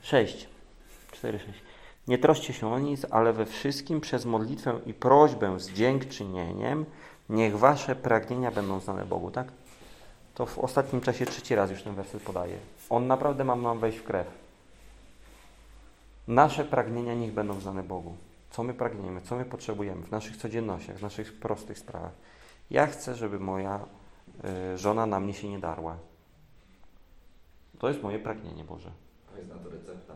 Sześć. 0.02 0.48
Cztery, 1.12 1.38
sześć. 1.38 1.62
Nie 2.08 2.18
troszcie 2.18 2.52
się 2.52 2.72
o 2.72 2.78
nic, 2.78 3.06
ale 3.10 3.32
we 3.32 3.46
wszystkim 3.46 4.00
przez 4.00 4.24
modlitwę 4.24 4.80
i 4.86 4.94
prośbę 4.94 5.60
z 5.60 5.72
dziękczynieniem 5.72 6.86
niech 7.28 7.58
wasze 7.58 7.96
pragnienia 7.96 8.50
będą 8.50 8.80
znane 8.80 9.04
Bogu, 9.04 9.30
tak? 9.30 9.52
To 10.34 10.46
w 10.46 10.58
ostatnim 10.58 11.00
czasie 11.00 11.26
trzeci 11.26 11.54
raz 11.54 11.70
już 11.70 11.82
ten 11.82 11.94
werset 11.94 12.22
podaje. 12.22 12.58
On 12.90 13.06
naprawdę 13.06 13.44
ma 13.44 13.56
nam 13.56 13.78
wejść 13.78 13.98
w 13.98 14.04
krew. 14.04 14.26
Nasze 16.28 16.64
pragnienia 16.64 17.14
niech 17.14 17.32
będą 17.32 17.60
znane 17.60 17.82
Bogu 17.82 18.16
co 18.50 18.62
my 18.62 18.74
pragniemy, 18.74 19.20
co 19.20 19.36
my 19.36 19.44
potrzebujemy 19.44 20.02
w 20.02 20.10
naszych 20.10 20.36
codziennościach, 20.36 20.96
w 20.96 21.02
naszych 21.02 21.38
prostych 21.38 21.78
sprawach. 21.78 22.12
Ja 22.70 22.86
chcę, 22.86 23.14
żeby 23.14 23.40
moja 23.40 23.86
y, 24.74 24.78
żona 24.78 25.06
na 25.06 25.20
mnie 25.20 25.34
się 25.34 25.48
nie 25.48 25.58
darła. 25.58 25.96
To 27.78 27.88
jest 27.88 28.02
moje 28.02 28.18
pragnienie, 28.18 28.64
Boże. 28.64 28.90
To 29.30 29.36
jest 29.38 29.48
na 29.48 29.54
to 29.54 29.70
recepta. 29.70 30.14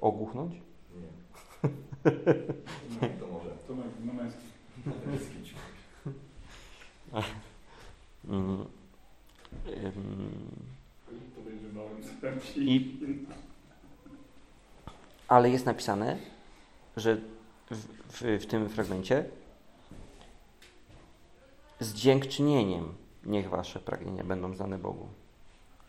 Ogłuchnąć? 0.00 0.54
Nie. 0.94 1.08
To 3.20 3.26
może. 3.26 3.50
To 3.68 3.74
męski. 4.14 4.46
Męski 5.06 5.54
Mm. 6.06 6.18
Ym, 6.22 6.38
To 6.38 6.46
będzie 6.46 6.52
małym 6.54 6.70
zręcznikiem. 6.70 6.98
I, 12.56 12.96
ale 15.28 15.50
jest 15.50 15.66
napisane, 15.66 16.18
że 16.96 17.16
w, 17.70 17.76
w, 18.08 18.42
w 18.42 18.46
tym 18.46 18.68
fragmencie 18.68 19.24
z 21.80 21.94
dziękczynieniem 21.94 22.94
niech 23.24 23.48
wasze 23.48 23.80
pragnienia 23.80 24.24
będą 24.24 24.54
znane 24.54 24.78
Bogu. 24.78 25.08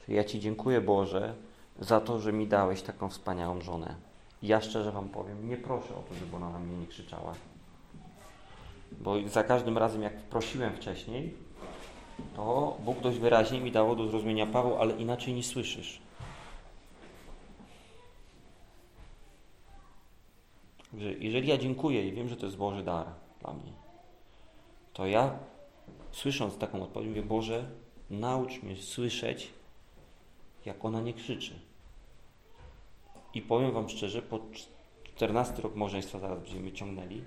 Czyli 0.05 0.17
ja 0.17 0.23
Ci 0.23 0.39
dziękuję 0.39 0.81
Boże 0.81 1.35
za 1.79 2.01
to, 2.01 2.19
że 2.19 2.33
mi 2.33 2.47
dałeś 2.47 2.81
taką 2.81 3.09
wspaniałą 3.09 3.61
żonę. 3.61 3.95
Ja 4.43 4.61
szczerze 4.61 4.91
Wam 4.91 5.09
powiem, 5.09 5.49
nie 5.49 5.57
proszę 5.57 5.95
o 5.95 6.01
to, 6.01 6.15
żeby 6.15 6.35
ona 6.35 6.49
na 6.49 6.59
mnie 6.59 6.77
nie 6.77 6.87
krzyczała. 6.87 7.33
Bo 9.01 9.27
za 9.27 9.43
każdym 9.43 9.77
razem, 9.77 10.01
jak 10.01 10.17
prosiłem 10.17 10.75
wcześniej, 10.75 11.33
to 12.35 12.77
Bóg 12.85 12.99
dość 12.99 13.17
wyraźnie 13.17 13.61
mi 13.61 13.71
dało 13.71 13.95
do 13.95 14.07
zrozumienia 14.07 14.45
Paweł, 14.45 14.77
ale 14.77 14.93
inaczej 14.93 15.33
nie 15.33 15.43
słyszysz. 15.43 16.01
Że 20.97 21.13
jeżeli 21.13 21.47
ja 21.47 21.57
dziękuję 21.57 22.07
i 22.07 22.11
wiem, 22.11 22.29
że 22.29 22.35
to 22.35 22.45
jest 22.45 22.57
Boży 22.57 22.83
dar 22.83 23.07
dla 23.41 23.53
mnie, 23.53 23.71
to 24.93 25.07
ja 25.07 25.39
słysząc 26.11 26.57
taką 26.57 26.83
odpowiedź 26.83 27.09
mówię, 27.09 27.23
Boże, 27.23 27.69
naucz 28.09 28.63
mnie 28.63 28.75
słyszeć, 28.75 29.49
jak 30.65 30.85
ona 30.85 31.01
nie 31.01 31.13
krzyczy. 31.13 31.59
I 33.33 33.41
powiem 33.41 33.71
Wam 33.71 33.89
szczerze, 33.89 34.21
po 34.21 34.39
14 35.03 35.61
rok 35.61 35.75
małżeństwa 35.75 36.19
zaraz 36.19 36.39
będziemy 36.39 36.71
ciągnęli, 36.71 37.23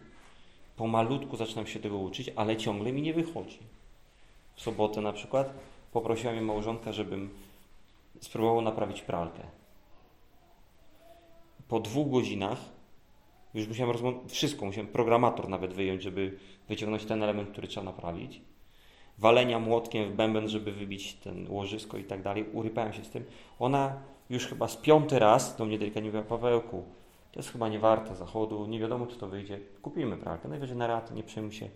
pomalutku 0.76 1.36
zaczynam 1.36 1.66
się 1.66 1.80
tego 1.80 1.98
uczyć, 1.98 2.30
ale 2.36 2.56
ciągle 2.56 2.92
mi 2.92 3.02
nie 3.02 3.14
wychodzi. 3.14 3.58
W 4.54 4.60
sobotę 4.60 5.00
na 5.00 5.12
przykład 5.12 5.54
poprosiła 5.92 6.32
mnie 6.32 6.42
małżonka, 6.42 6.92
żebym 6.92 7.30
spróbował 8.20 8.62
naprawić 8.62 9.02
pralkę. 9.02 9.42
Po 11.68 11.80
dwóch 11.80 12.10
godzinach 12.10 12.58
już 13.54 13.68
musiałem 13.68 13.96
rozmon- 13.96 14.28
wszystko, 14.28 14.66
musiałem 14.66 14.86
programator 14.86 15.48
nawet 15.48 15.74
wyjąć, 15.74 16.02
żeby 16.02 16.38
wyciągnąć 16.68 17.04
ten 17.04 17.22
element, 17.22 17.50
który 17.50 17.68
trzeba 17.68 17.84
naprawić. 17.84 18.40
Walenia 19.18 19.58
młotkiem 19.58 20.10
w 20.10 20.14
bęben, 20.14 20.48
żeby 20.48 20.72
wybić 20.72 21.14
ten 21.14 21.46
łożysko 21.50 21.98
i 21.98 22.04
tak 22.04 22.22
dalej. 22.22 22.44
Urypałem 22.52 22.92
się 22.92 23.04
z 23.04 23.10
tym. 23.10 23.24
Ona 23.58 24.02
już 24.30 24.46
chyba 24.46 24.68
z 24.68 24.76
piąty 24.76 25.18
raz 25.18 25.56
do 25.56 25.64
mnie 25.64 25.78
delikatnie 25.78 26.08
mówiła, 26.08 26.24
Pawełku, 26.24 26.84
to 27.36 27.40
jest 27.40 27.52
chyba 27.52 27.68
nie 27.68 27.78
warte 27.78 28.16
zachodu, 28.16 28.66
nie 28.66 28.80
wiadomo 28.80 29.06
czy 29.06 29.16
to 29.16 29.28
wyjdzie. 29.28 29.60
Kupimy 29.82 30.16
pralkę, 30.16 30.48
najwyżej 30.48 30.76
na 30.76 30.86
raty, 30.86 31.14
nie 31.14 31.22
przejmuj 31.22 31.52
się. 31.52 31.68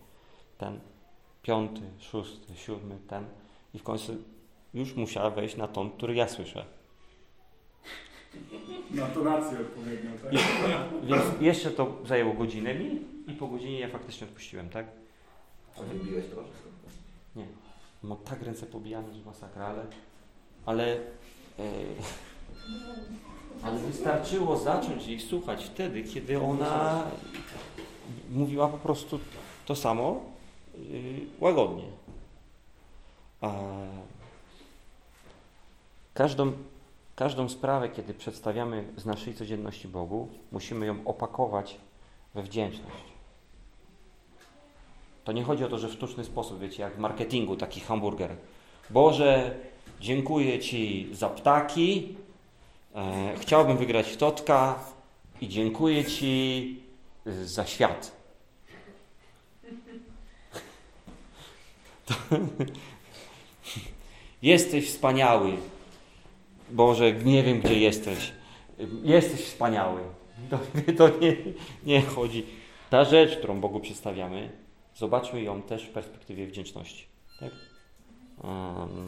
Ten 0.58 0.80
piąty, 1.42 1.80
szósty, 1.98 2.56
siódmy, 2.56 2.98
ten. 3.08 3.24
I 3.74 3.78
w 3.78 3.82
końcu 3.82 4.16
już 4.74 4.94
musiała 4.94 5.30
wejść 5.30 5.56
na 5.56 5.68
ton, 5.68 5.90
który 5.90 6.14
ja 6.14 6.28
słyszę. 6.28 6.64
Na 8.90 9.06
tonację 9.06 9.60
odpowiednią, 9.60 10.10
tak? 10.22 10.32
Więc 11.04 11.22
jeszcze 11.40 11.70
to 11.70 11.98
zajęło 12.04 12.34
godzinę 12.34 12.74
mi 12.74 13.00
i 13.26 13.32
po 13.32 13.46
godzinie 13.46 13.80
ja 13.80 13.88
faktycznie 13.88 14.26
odpuściłem, 14.26 14.70
tak? 14.70 14.86
A 15.78 15.82
wybiłeś 15.82 16.24
troszkę. 16.26 16.54
Mam 18.02 18.18
tak 18.18 18.42
ręce 18.42 18.66
pobijane, 18.66 19.14
że 19.14 19.24
masakra, 19.24 19.66
ale... 19.66 19.86
Ale... 20.66 20.96
E, 21.58 21.62
ale 23.62 23.78
wystarczyło 23.78 24.56
zacząć 24.56 25.06
jej 25.06 25.20
słuchać 25.20 25.64
wtedy, 25.64 26.02
kiedy 26.02 26.42
ona 26.42 27.02
mówiła 28.30 28.68
po 28.68 28.78
prostu 28.78 29.20
to 29.66 29.76
samo 29.76 30.20
yy, 30.78 31.20
łagodnie. 31.40 31.84
A 33.40 33.52
każdą, 36.14 36.52
każdą 37.16 37.48
sprawę, 37.48 37.88
kiedy 37.88 38.14
przedstawiamy 38.14 38.84
z 38.96 39.06
naszej 39.06 39.34
codzienności 39.34 39.88
Bogu, 39.88 40.28
musimy 40.52 40.86
ją 40.86 40.96
opakować 41.04 41.76
we 42.34 42.42
wdzięczność. 42.42 43.10
To 45.24 45.32
nie 45.32 45.44
chodzi 45.44 45.64
o 45.64 45.68
to, 45.68 45.78
że 45.78 45.88
w 45.88 45.92
sztuczny 45.92 46.24
sposób, 46.24 46.60
wiecie, 46.60 46.82
jak 46.82 46.94
w 46.96 46.98
marketingu, 46.98 47.56
taki 47.56 47.80
hamburger. 47.80 48.36
Boże, 48.90 49.54
dziękuję 50.00 50.58
Ci 50.58 51.08
za 51.12 51.28
ptaki, 51.28 52.16
e, 52.94 53.34
chciałbym 53.40 53.76
wygrać 53.76 54.16
Totka 54.16 54.78
i 55.40 55.48
dziękuję 55.48 56.04
Ci 56.04 56.76
za 57.44 57.66
świat. 57.66 58.12
To 62.06 62.14
jesteś 64.42 64.88
wspaniały. 64.88 65.52
Boże, 66.70 67.12
nie 67.12 67.42
wiem, 67.42 67.60
gdzie 67.60 67.78
jesteś. 67.78 68.32
Jesteś 69.02 69.40
wspaniały. 69.40 70.00
To, 70.50 70.58
to 70.98 71.18
nie, 71.18 71.36
nie 71.84 72.02
chodzi. 72.02 72.46
Ta 72.90 73.04
rzecz, 73.04 73.36
którą 73.36 73.60
Bogu 73.60 73.80
przedstawiamy, 73.80 74.50
zobaczmy 74.94 75.42
ją 75.42 75.62
też 75.62 75.82
w 75.84 75.90
perspektywie 75.90 76.46
wdzięczności. 76.46 77.06
Tak? 77.40 77.50
Um, 78.44 79.06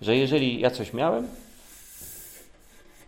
że 0.00 0.16
jeżeli 0.16 0.60
ja 0.60 0.70
coś 0.70 0.92
miałem, 0.92 1.28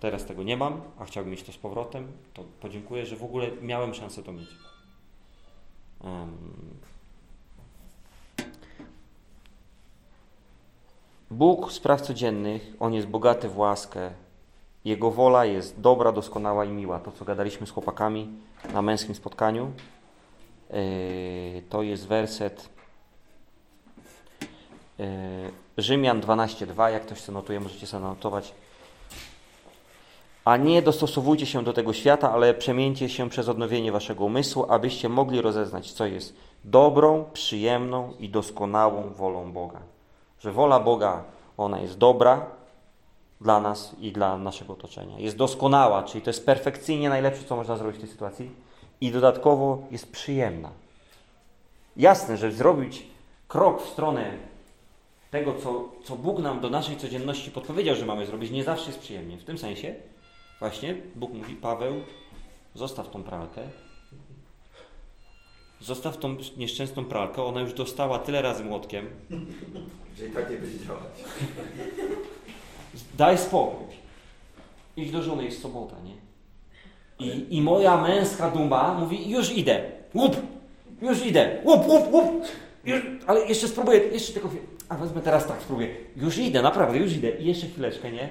teraz 0.01 0.25
tego 0.25 0.43
nie 0.43 0.57
mam, 0.57 0.81
a 0.99 1.05
chciałbym 1.05 1.31
mieć 1.31 1.43
to 1.43 1.53
z 1.53 1.59
powrotem, 1.59 2.13
to 2.35 2.45
podziękuję, 2.61 3.07
że 3.07 3.17
w 3.17 3.25
ogóle 3.25 3.51
miałem 3.63 3.95
szansę 3.95 4.23
to 4.23 4.33
mieć. 4.33 4.49
Um, 6.05 6.79
Bóg 11.31 11.73
spraw 11.73 12.01
codziennych, 12.01 12.73
On 12.81 12.95
jest 12.95 13.07
bogaty 13.07 13.49
w 13.49 13.59
łaskę. 13.59 14.11
Jego 14.85 15.11
wola 15.11 15.45
jest 15.45 15.81
dobra, 15.81 16.13
doskonała 16.13 16.65
i 16.65 16.69
miła. 16.69 16.99
To, 16.99 17.13
co 17.13 17.25
gadaliśmy 17.25 17.67
z 17.67 17.71
chłopakami 17.71 18.29
na 18.73 18.83
męskim 18.83 19.15
spotkaniu, 19.15 19.73
yy, 20.71 21.63
to 21.69 21.83
jest 21.83 22.07
werset 22.07 22.69
yy, 24.99 25.07
Rzymian 25.79 26.21
12:2. 26.21 26.89
Jak 26.89 27.03
ktoś 27.03 27.21
sobie 27.21 27.35
notuje, 27.35 27.61
możecie 27.61 27.87
sobie 27.87 28.05
notować. 28.05 28.55
A 30.45 30.57
nie 30.57 30.83
dostosowujcie 30.83 31.47
się 31.47 31.65
do 31.65 31.73
tego 31.73 31.93
świata, 31.93 32.33
ale 32.33 32.55
przemieńcie 32.55 33.09
się 33.09 33.31
przez 33.31 33.49
odnowienie 33.49 33.93
waszego 33.93 34.25
umysłu, 34.25 34.67
abyście 34.69 35.09
mogli 35.09 35.41
rozeznać, 35.41 35.93
co 35.93 36.07
jest 36.07 36.37
dobrą, 36.65 37.25
przyjemną 37.33 38.13
i 38.21 38.29
doskonałą 38.29 39.13
wolą 39.13 39.53
Boga 39.53 39.81
że 40.41 40.53
wola 40.53 40.81
Boga, 40.81 41.25
ona 41.57 41.81
jest 41.81 41.99
dobra 41.99 42.47
dla 43.41 43.61
nas 43.61 43.97
i 44.01 44.13
dla 44.13 44.39
naszego 44.39 44.73
otoczenia. 44.73 45.19
Jest 45.19 45.37
doskonała, 45.37 46.03
czyli 46.03 46.23
to 46.23 46.31
jest 46.31 46.47
perfekcyjnie 46.47 47.09
najlepsze, 47.09 47.45
co 47.45 47.57
można 47.57 47.77
zrobić 47.77 47.97
w 47.97 48.01
tej 48.01 48.09
sytuacji 48.09 48.51
i 49.01 49.11
dodatkowo 49.11 49.79
jest 49.91 50.13
przyjemna. 50.13 50.71
Jasne, 51.97 52.37
że 52.37 52.53
zrobić 52.53 53.07
krok 53.49 53.83
w 53.83 53.89
stronę 53.89 54.31
tego, 55.31 55.55
co, 55.63 55.85
co 56.05 56.17
Bóg 56.17 56.39
nam 56.39 56.61
do 56.61 56.71
naszej 56.71 56.97
codzienności 56.97 57.51
podpowiedział, 57.51 57.95
że 57.95 58.07
mamy 58.07 58.27
zrobić, 58.27 58.51
nie 58.51 58.65
zawsze 58.65 58.87
jest 58.87 58.99
przyjemnie. 58.99 59.37
W 59.37 59.45
tym 59.45 59.59
sensie 59.59 59.95
właśnie 60.59 60.95
Bóg 61.15 61.33
mówi, 61.33 61.55
Paweł, 61.55 61.95
zostaw 62.75 63.11
tą 63.11 63.23
pralkę, 63.23 63.63
Zostaw 65.81 66.17
tą 66.17 66.37
nieszczęsną 66.57 67.05
pralkę, 67.05 67.43
ona 67.43 67.61
już 67.61 67.73
dostała 67.73 68.19
tyle 68.19 68.43
razy 68.43 68.65
młotkiem. 68.65 69.07
Że 70.19 70.27
i 70.27 70.31
tak 70.31 70.51
nie 70.51 70.57
będzie 70.57 70.87
działać. 70.87 71.03
Daj 73.15 73.39
spokój. 73.39 73.87
Idź 74.97 75.11
do 75.11 75.23
żony, 75.23 75.45
jest 75.45 75.63
sobota, 75.63 75.97
nie? 76.05 76.15
I, 77.27 77.57
I 77.57 77.63
moja 77.63 78.03
męska 78.03 78.51
duma 78.51 78.95
mówi, 78.95 79.31
już 79.31 79.57
idę, 79.57 79.85
łup, 80.15 80.37
już 81.03 81.27
idę, 81.27 81.59
łup, 81.65 81.87
łup, 81.89 82.13
łup. 82.13 82.45
Już, 82.85 83.03
ale 83.27 83.47
jeszcze 83.47 83.69
spróbuję, 83.69 83.99
jeszcze 83.99 84.33
tylko. 84.33 84.51
A 84.89 84.97
wezmę 84.97 85.21
teraz 85.21 85.47
tak, 85.47 85.63
spróbuję. 85.63 85.95
Już 86.17 86.39
idę, 86.39 86.63
naprawdę, 86.63 86.99
już 86.99 87.13
idę. 87.13 87.31
I 87.31 87.47
jeszcze 87.47 87.67
chwileczkę, 87.67 88.13
nie? 88.13 88.29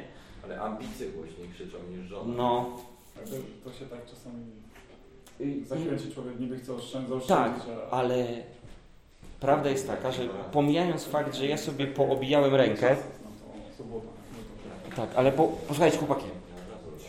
Ale 0.47 0.61
ambicje 0.61 1.07
głośniej 1.07 1.47
krzyczą 1.53 1.77
niż 1.89 2.09
żona. 2.09 2.33
No. 2.37 2.77
Tak, 3.15 3.23
to, 3.29 3.35
to 3.69 3.77
się 3.77 3.85
tak 3.85 4.05
czasami 4.05 4.45
I- 5.39 5.65
zakręci 5.65 6.11
człowiek, 6.11 6.39
niby 6.39 6.59
chce 6.59 6.73
oszczędzać, 6.73 7.25
Tak, 7.25 7.51
a... 7.87 7.89
ale 7.91 8.27
prawda 9.39 9.69
jest 9.69 9.87
taka, 9.87 10.11
że 10.11 10.29
pomijając 10.51 11.05
fakt, 11.05 11.35
że 11.35 11.47
ja 11.47 11.57
sobie 11.57 11.87
poobijałem 11.87 12.55
rękę, 12.55 12.95
no 13.23 13.29
to- 14.89 14.95
tak, 14.95 15.09
ale 15.15 15.31
po, 15.31 15.47
posłuchajcie 15.47 15.97
chłopaki, 15.97 16.25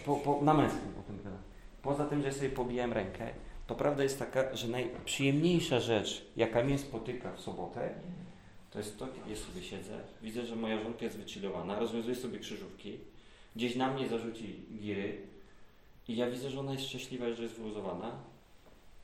po, 0.06 0.16
po, 0.16 0.40
na 0.42 0.54
męskim 0.54 0.80
o 1.00 1.02
tym 1.02 1.16
gadam. 1.16 1.38
Poza 1.82 2.04
tym, 2.04 2.22
że 2.22 2.32
sobie 2.32 2.48
pobijałem 2.50 2.92
rękę, 2.92 3.26
to 3.66 3.74
prawda 3.74 4.02
jest 4.02 4.18
taka, 4.18 4.56
że 4.56 4.68
najprzyjemniejsza 4.68 5.80
rzecz, 5.80 6.24
jaka 6.36 6.62
mnie 6.64 6.78
spotyka 6.78 7.32
w 7.32 7.40
sobotę, 7.40 7.90
to 8.70 8.78
jest 8.78 8.98
to, 8.98 9.06
kiedy 9.06 9.30
ja 9.30 9.36
sobie 9.36 9.62
siedzę, 9.62 9.98
widzę, 10.22 10.46
że 10.46 10.56
moja 10.56 10.82
żonka 10.82 11.04
jest 11.04 11.16
wychillowana, 11.16 11.78
rozwiązuje 11.78 12.16
sobie 12.16 12.38
krzyżówki, 12.38 12.98
gdzieś 13.58 13.76
na 13.76 13.92
mnie 13.92 14.08
zarzuci 14.08 14.60
giry 14.80 15.18
i 16.08 16.16
ja 16.16 16.30
widzę, 16.30 16.50
że 16.50 16.60
ona 16.60 16.72
jest 16.72 16.84
szczęśliwa, 16.84 17.32
że 17.32 17.42
jest 17.42 17.54
wyluzowana, 17.54 18.12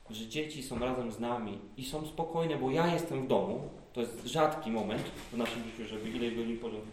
że 0.09 0.27
dzieci 0.27 0.63
są 0.63 0.79
razem 0.79 1.11
z 1.11 1.19
nami 1.19 1.57
i 1.77 1.85
są 1.85 2.05
spokojne, 2.05 2.55
bo 2.55 2.71
ja 2.71 2.93
jestem 2.93 3.25
w 3.25 3.27
domu. 3.27 3.69
To 3.93 4.01
jest 4.01 4.27
rzadki 4.27 4.71
moment 4.71 5.01
w 5.31 5.37
naszym 5.37 5.63
życiu, 5.63 5.89
żeby 5.89 6.09
ileś 6.09 6.35
godzin 6.35 6.57
porządku. 6.57 6.89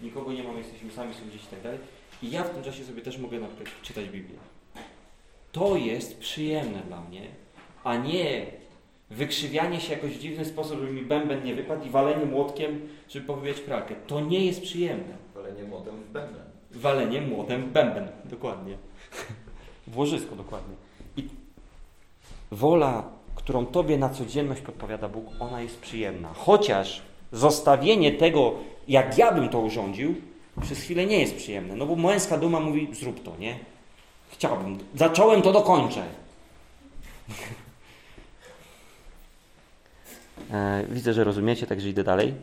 Nikogo 0.00 0.32
nie 0.32 0.42
mamy, 0.42 0.58
jesteśmy 0.58 0.90
sami, 0.90 1.14
są 1.14 1.30
dzieci 1.30 1.44
i 1.44 1.50
tak 1.50 1.62
dalej. 1.62 1.78
I 2.22 2.30
ja 2.30 2.44
w 2.44 2.50
tym 2.50 2.62
czasie 2.62 2.84
sobie 2.84 3.02
też 3.02 3.18
mogę 3.18 3.40
na 3.40 3.46
przykład 3.46 3.68
czytać 3.82 4.04
Biblię. 4.04 4.38
To 5.52 5.76
jest 5.76 6.18
przyjemne 6.18 6.78
dla 6.78 7.00
mnie, 7.00 7.22
a 7.84 7.96
nie 7.96 8.46
wykrzywianie 9.10 9.80
się 9.80 9.92
jakoś 9.92 10.10
w 10.10 10.20
dziwny 10.20 10.44
sposób, 10.44 10.80
żeby 10.80 10.92
mi 10.92 11.02
bęben 11.02 11.44
nie 11.44 11.54
wypadł 11.54 11.86
i 11.86 11.90
walenie 11.90 12.24
młotkiem, 12.24 12.88
żeby 13.08 13.26
pobijać 13.26 13.60
pralkę. 13.60 13.94
To 14.06 14.20
nie 14.20 14.46
jest 14.46 14.62
przyjemne. 14.62 15.16
Walenie 15.34 15.64
młotem 15.64 15.96
w 15.96 16.10
bęben. 16.10 16.51
Walenie 16.72 17.20
młotem 17.20 17.70
bęben. 17.70 18.08
Dokładnie. 18.24 18.76
W 19.86 19.96
łożysko, 19.96 20.36
dokładnie. 20.36 20.74
I 21.16 21.28
wola, 22.50 23.04
którą 23.34 23.66
Tobie 23.66 23.98
na 23.98 24.08
codzienność 24.08 24.60
podpowiada 24.60 25.08
Bóg, 25.08 25.24
ona 25.40 25.60
jest 25.60 25.80
przyjemna. 25.80 26.28
Chociaż 26.34 27.02
zostawienie 27.32 28.12
tego, 28.12 28.54
jak 28.88 29.18
ja 29.18 29.32
bym 29.32 29.48
to 29.48 29.60
urządził, 29.60 30.14
przez 30.62 30.78
chwilę 30.80 31.06
nie 31.06 31.20
jest 31.20 31.36
przyjemne. 31.36 31.76
No 31.76 31.86
bo 31.86 31.96
męska 31.96 32.38
duma 32.38 32.60
mówi, 32.60 32.88
zrób 32.92 33.22
to, 33.22 33.36
nie? 33.38 33.58
Chciałbym. 34.30 34.78
Zacząłem, 34.94 35.42
to 35.42 35.52
dokończę. 35.52 36.04
E, 40.50 40.84
widzę, 40.88 41.12
że 41.12 41.24
rozumiecie, 41.24 41.66
także 41.66 41.88
idę 41.88 42.04
dalej. 42.04 42.34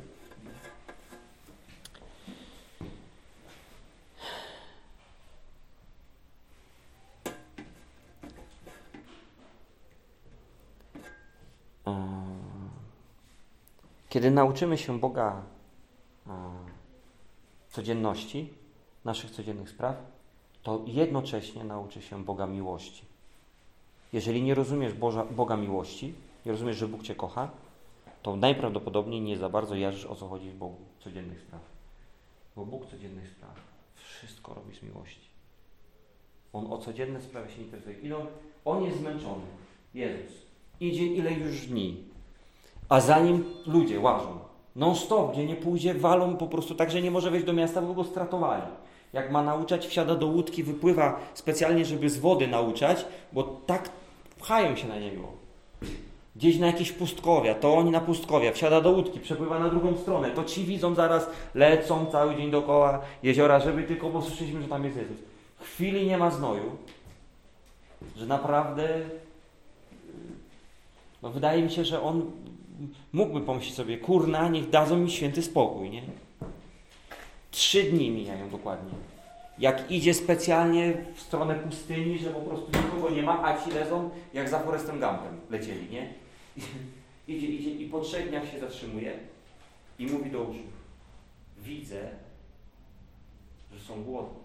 Kiedy 14.09 14.31
nauczymy 14.31 14.77
się 14.77 14.99
Boga 14.99 15.41
e, 16.27 16.31
codzienności, 17.69 18.53
naszych 19.05 19.31
codziennych 19.31 19.69
spraw, 19.69 19.95
to 20.63 20.81
jednocześnie 20.87 21.63
nauczy 21.63 22.01
się 22.01 22.23
Boga 22.23 22.47
miłości. 22.47 23.05
Jeżeli 24.13 24.41
nie 24.41 24.55
rozumiesz 24.55 24.93
Boża, 24.93 25.25
Boga 25.25 25.57
miłości, 25.57 26.13
nie 26.45 26.51
rozumiesz, 26.51 26.77
że 26.77 26.87
Bóg 26.87 27.03
Cię 27.03 27.15
kocha, 27.15 27.49
to 28.21 28.35
najprawdopodobniej 28.35 29.21
nie 29.21 29.37
za 29.37 29.49
bardzo 29.49 29.75
jarzysz 29.75 30.05
o 30.05 30.15
co 30.15 30.27
chodzi 30.27 30.49
w 30.49 30.57
Bogu 30.57 30.77
codziennych 30.99 31.41
spraw. 31.41 31.61
Bo 32.55 32.65
Bóg 32.65 32.85
codziennych 32.85 33.29
spraw 33.29 33.55
wszystko 33.95 34.53
robi 34.53 34.75
z 34.75 34.83
miłości. 34.83 35.29
On 36.53 36.73
o 36.73 36.77
codzienne 36.77 37.21
sprawy 37.21 37.51
się 37.51 37.61
interesuje. 37.61 37.99
Idą, 37.99 38.25
on 38.65 38.83
jest 38.83 38.97
zmęczony. 38.97 39.45
Jezus. 39.93 40.37
Idzie 40.79 41.05
ile 41.07 41.31
już 41.31 41.67
dni. 41.67 42.08
A 42.89 42.99
za 42.99 43.19
nim 43.19 43.43
ludzie 43.65 43.99
łażą. 43.99 44.39
Non 44.75 44.95
stop, 44.95 45.31
gdzie 45.33 45.45
nie 45.45 45.55
pójdzie, 45.55 45.93
walą 45.93 46.37
po 46.37 46.47
prostu 46.47 46.75
tak, 46.75 46.91
że 46.91 47.01
nie 47.01 47.11
może 47.11 47.31
wejść 47.31 47.45
do 47.45 47.53
miasta, 47.53 47.81
bo 47.81 47.93
go 47.93 48.03
stratowali. 48.03 48.63
Jak 49.13 49.31
ma 49.31 49.43
nauczać, 49.43 49.87
wsiada 49.87 50.15
do 50.15 50.27
łódki, 50.27 50.63
wypływa 50.63 51.19
specjalnie, 51.33 51.85
żeby 51.85 52.09
z 52.09 52.19
wody 52.19 52.47
nauczać, 52.47 53.05
bo 53.33 53.43
tak 53.43 53.89
pchają 54.39 54.75
się 54.75 54.87
na 54.87 54.99
niego. 54.99 55.23
Gdzieś 56.35 56.59
na 56.59 56.67
jakieś 56.67 56.91
pustkowia, 56.91 57.55
to 57.55 57.73
oni 57.73 57.91
na 57.91 58.01
pustkowia, 58.01 58.51
wsiada 58.51 58.81
do 58.81 58.91
łódki, 58.91 59.19
przepływa 59.19 59.59
na 59.59 59.69
drugą 59.69 59.97
stronę, 59.97 60.31
to 60.31 60.43
ci 60.43 60.63
widzą 60.65 60.95
zaraz, 60.95 61.29
lecą 61.55 62.05
cały 62.05 62.35
dzień 62.35 62.51
dookoła 62.51 63.01
jeziora, 63.23 63.59
żeby 63.59 63.83
tylko, 63.83 64.09
bo 64.09 64.21
słyszeliśmy, 64.21 64.61
że 64.61 64.67
tam 64.67 64.85
jest 64.85 64.97
Jezus. 64.97 65.17
Chwili 65.59 66.07
nie 66.07 66.17
ma 66.17 66.31
znoju, 66.31 66.71
że 68.15 68.25
naprawdę, 68.25 68.87
no 71.21 71.29
wydaje 71.29 71.63
mi 71.63 71.71
się, 71.71 71.85
że 71.85 72.01
on 72.01 72.31
mógłby 73.13 73.41
pomyśleć 73.41 73.75
sobie, 73.75 73.97
kurna, 73.97 74.49
niech 74.49 74.69
dadzą 74.69 74.97
mi 74.97 75.11
święty 75.11 75.41
spokój, 75.41 75.89
nie? 75.89 76.01
Trzy 77.51 77.83
dni 77.83 78.11
mijają 78.11 78.49
dokładnie. 78.49 78.93
Jak 79.59 79.91
idzie 79.91 80.13
specjalnie 80.13 81.05
w 81.15 81.21
stronę 81.21 81.55
pustyni, 81.55 82.19
że 82.19 82.29
po 82.29 82.39
prostu 82.39 82.71
nikogo 82.77 83.09
nie 83.09 83.23
ma, 83.23 83.43
a 83.43 83.63
ci 83.63 83.71
lezą 83.71 84.09
jak 84.33 84.49
za 84.49 84.59
Forestem 84.59 84.99
Gumpem 84.99 85.39
lecieli, 85.49 85.89
nie? 85.91 86.13
Idzie, 87.27 87.47
idzie 87.47 87.71
i 87.71 87.89
po 87.89 88.01
trzech 88.01 88.29
dniach 88.29 88.51
się 88.51 88.59
zatrzymuje 88.59 89.19
i 89.99 90.05
mówi 90.05 90.31
do 90.31 90.41
uczniów. 90.41 90.73
Widzę, 91.57 92.09
że 93.73 93.79
są 93.79 94.03
głodni. 94.03 94.39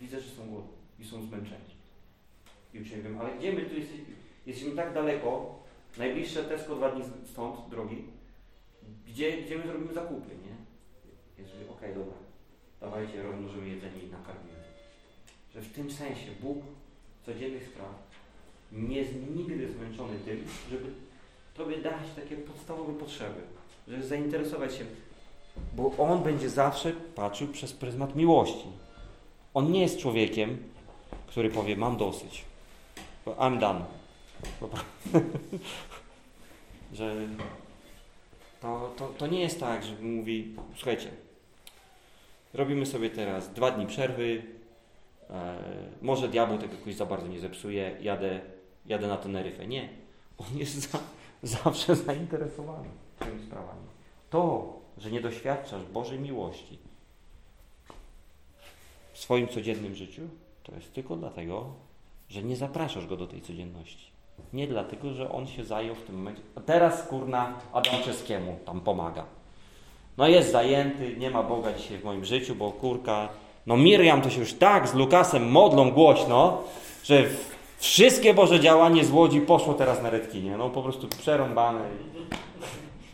Widzę, 0.00 0.20
że 0.20 0.30
są 0.30 0.46
głodni 0.46 0.72
i 1.00 1.04
są 1.04 1.22
zmęczeni. 1.22 1.80
I 2.74 2.80
uczniowie 2.80 3.02
mówią, 3.02 3.20
ale 3.20 3.38
gdzie 3.38 3.52
my 3.52 3.60
tu 3.60 3.74
jesteśmy? 3.74 4.04
Jesteśmy 4.50 4.76
tak 4.76 4.94
daleko, 4.94 5.54
najbliższe 5.98 6.44
Tesco 6.44 6.76
dwa 6.76 6.90
dni 6.90 7.02
stąd, 7.32 7.56
drogi, 7.70 8.04
gdzie, 9.06 9.42
gdzie 9.42 9.58
my 9.58 9.66
zrobimy 9.66 9.94
zakupy, 9.94 10.28
nie? 10.28 10.54
Jezu, 11.42 11.52
okej, 11.70 11.94
dobra, 11.94 12.14
dawajcie, 12.80 13.22
rozmnożymy 13.22 13.68
jedzenie 13.68 14.02
i 14.02 14.10
nakarmimy. 14.10 14.58
Że 15.54 15.60
w 15.60 15.72
tym 15.72 15.90
sensie 15.90 16.26
Bóg 16.42 16.58
codziennych 17.26 17.68
spraw 17.68 17.90
nie 18.72 18.96
jest 18.96 19.10
nigdy 19.36 19.72
zmęczony 19.72 20.18
tym, 20.24 20.44
żeby 20.70 20.86
Tobie 21.54 21.76
dać 21.76 22.02
takie 22.16 22.36
podstawowe 22.36 22.92
potrzeby, 22.92 23.40
żeby 23.88 24.06
zainteresować 24.06 24.74
się, 24.74 24.84
bo 25.76 25.92
On 25.98 26.22
będzie 26.22 26.50
zawsze 26.50 26.92
patrzył 27.14 27.48
przez 27.48 27.72
pryzmat 27.72 28.16
miłości. 28.16 28.66
On 29.54 29.72
nie 29.72 29.80
jest 29.80 29.98
człowiekiem, 29.98 30.58
który 31.26 31.50
powie, 31.50 31.76
mam 31.76 31.96
dosyć, 31.96 32.44
I'm 33.26 33.58
done. 33.58 33.99
Że 36.92 37.14
to, 38.60 38.94
to, 38.96 39.08
to 39.08 39.26
nie 39.26 39.40
jest 39.40 39.60
tak, 39.60 39.84
że 39.84 39.94
mówi, 40.02 40.54
słuchajcie, 40.76 41.10
robimy 42.54 42.86
sobie 42.86 43.10
teraz 43.10 43.52
dwa 43.52 43.70
dni 43.70 43.86
przerwy, 43.86 44.42
e, 45.30 45.58
może 46.02 46.28
diabeł 46.28 46.58
tego 46.58 46.74
jakoś 46.74 46.94
za 46.94 47.06
bardzo 47.06 47.26
nie 47.26 47.40
zepsuje, 47.40 47.96
jadę, 48.00 48.40
jadę 48.86 49.06
na 49.08 49.16
Teneryfę. 49.16 49.66
Nie. 49.66 49.88
On 50.38 50.58
jest 50.58 50.90
za, 50.90 50.98
zawsze 51.58 51.96
zainteresowany 51.96 52.88
tymi 53.18 53.42
sprawami. 53.42 53.86
To, 54.30 54.72
że 54.98 55.10
nie 55.10 55.20
doświadczasz 55.20 55.84
Bożej 55.84 56.18
miłości 56.18 56.78
w 59.12 59.18
swoim 59.18 59.48
codziennym 59.48 59.94
życiu, 59.94 60.22
to 60.62 60.74
jest 60.74 60.92
tylko 60.92 61.16
dlatego, 61.16 61.74
że 62.28 62.42
nie 62.42 62.56
zapraszasz 62.56 63.06
go 63.06 63.16
do 63.16 63.26
tej 63.26 63.42
codzienności. 63.42 64.10
Nie 64.52 64.66
dlatego, 64.66 65.12
że 65.12 65.32
on 65.32 65.46
się 65.46 65.64
zajął 65.64 65.94
w 65.94 66.02
tym 66.02 66.16
momencie. 66.16 66.42
A 66.56 66.60
teraz 66.60 67.02
kurna 67.02 67.52
Adam 67.72 68.02
Czeskiemu 68.04 68.58
tam 68.66 68.80
pomaga. 68.80 69.24
No 70.18 70.28
jest 70.28 70.52
zajęty, 70.52 71.16
nie 71.16 71.30
ma 71.30 71.42
Boga 71.42 71.72
dzisiaj 71.72 71.98
w 71.98 72.04
moim 72.04 72.24
życiu, 72.24 72.54
bo 72.54 72.72
kurka. 72.72 73.28
No 73.66 73.76
Miriam 73.76 74.22
to 74.22 74.30
się 74.30 74.40
już 74.40 74.54
tak 74.54 74.88
z 74.88 74.94
Lukasem 74.94 75.50
modlą 75.50 75.90
głośno, 75.90 76.58
że 77.04 77.24
wszystkie 77.78 78.34
Boże 78.34 78.60
działanie 78.60 79.04
z 79.04 79.10
Łodzi 79.10 79.40
poszło 79.40 79.74
teraz 79.74 80.02
na 80.02 80.10
Redkinie. 80.10 80.56
No 80.56 80.70
po 80.70 80.82
prostu 80.82 81.08
przerąbane. 81.08 81.80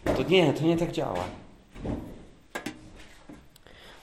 To 0.04 0.22
nie, 0.28 0.52
to 0.52 0.64
nie 0.64 0.76
tak 0.76 0.92
działa. 0.92 1.24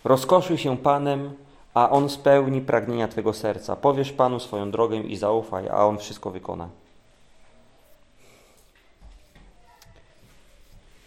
Rozkoszuj 0.03 0.57
się 0.57 0.77
Panem, 0.77 1.33
a 1.73 1.89
On 1.89 2.09
spełni 2.09 2.61
pragnienia 2.61 3.07
Twego 3.07 3.33
serca. 3.33 3.75
Powiesz 3.75 4.11
Panu 4.11 4.39
swoją 4.39 4.71
drogę 4.71 4.97
i 4.97 5.15
zaufaj, 5.15 5.69
a 5.69 5.85
On 5.85 5.97
wszystko 5.97 6.31
wykona. 6.31 6.69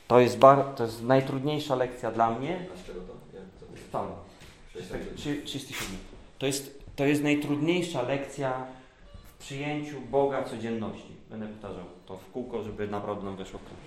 To 0.08 0.20
jest, 0.20 0.38
bar, 0.38 0.64
to 0.76 0.82
jest 0.84 1.02
najtrudniejsza 1.02 1.74
lekcja 1.74 2.12
dla 2.12 2.30
mnie. 2.30 2.66
A 2.74 2.76
z 2.76 2.84
czego 2.86 3.00
to? 3.00 3.12
Jak, 3.36 3.44
co 3.60 3.66
to 3.66 3.72
jest? 3.72 3.92
Tam, 3.92 4.06
Sześć 4.72 4.88
tak, 4.88 4.98
razy. 5.00 5.14
trzy- 5.16 5.42
37. 5.44 5.98
To 6.38 6.46
jest, 6.46 6.84
to 6.96 7.04
jest 7.06 7.22
najtrudniejsza 7.22 8.02
lekcja 8.02 8.66
w 9.24 9.38
przyjęciu 9.38 10.00
Boga 10.00 10.42
codzienności. 10.44 11.16
Będę 11.30 11.46
powtarzał 11.48 11.84
to 12.06 12.16
w 12.16 12.30
kółko, 12.32 12.62
żeby 12.62 12.88
naprawdę 12.88 13.24
nam 13.24 13.36
weszło 13.36 13.58
w 13.58 13.62
krew. 13.62 13.78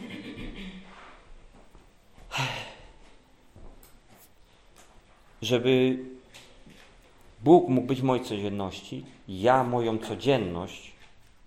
Żeby 5.42 6.00
Bóg 7.44 7.70
mógł 7.70 7.88
być 7.88 8.02
w 8.02 8.04
mojej 8.04 8.26
codzienności, 8.26 9.06
ja 9.28 9.64
moją 9.64 9.98
codzienność 9.98 10.92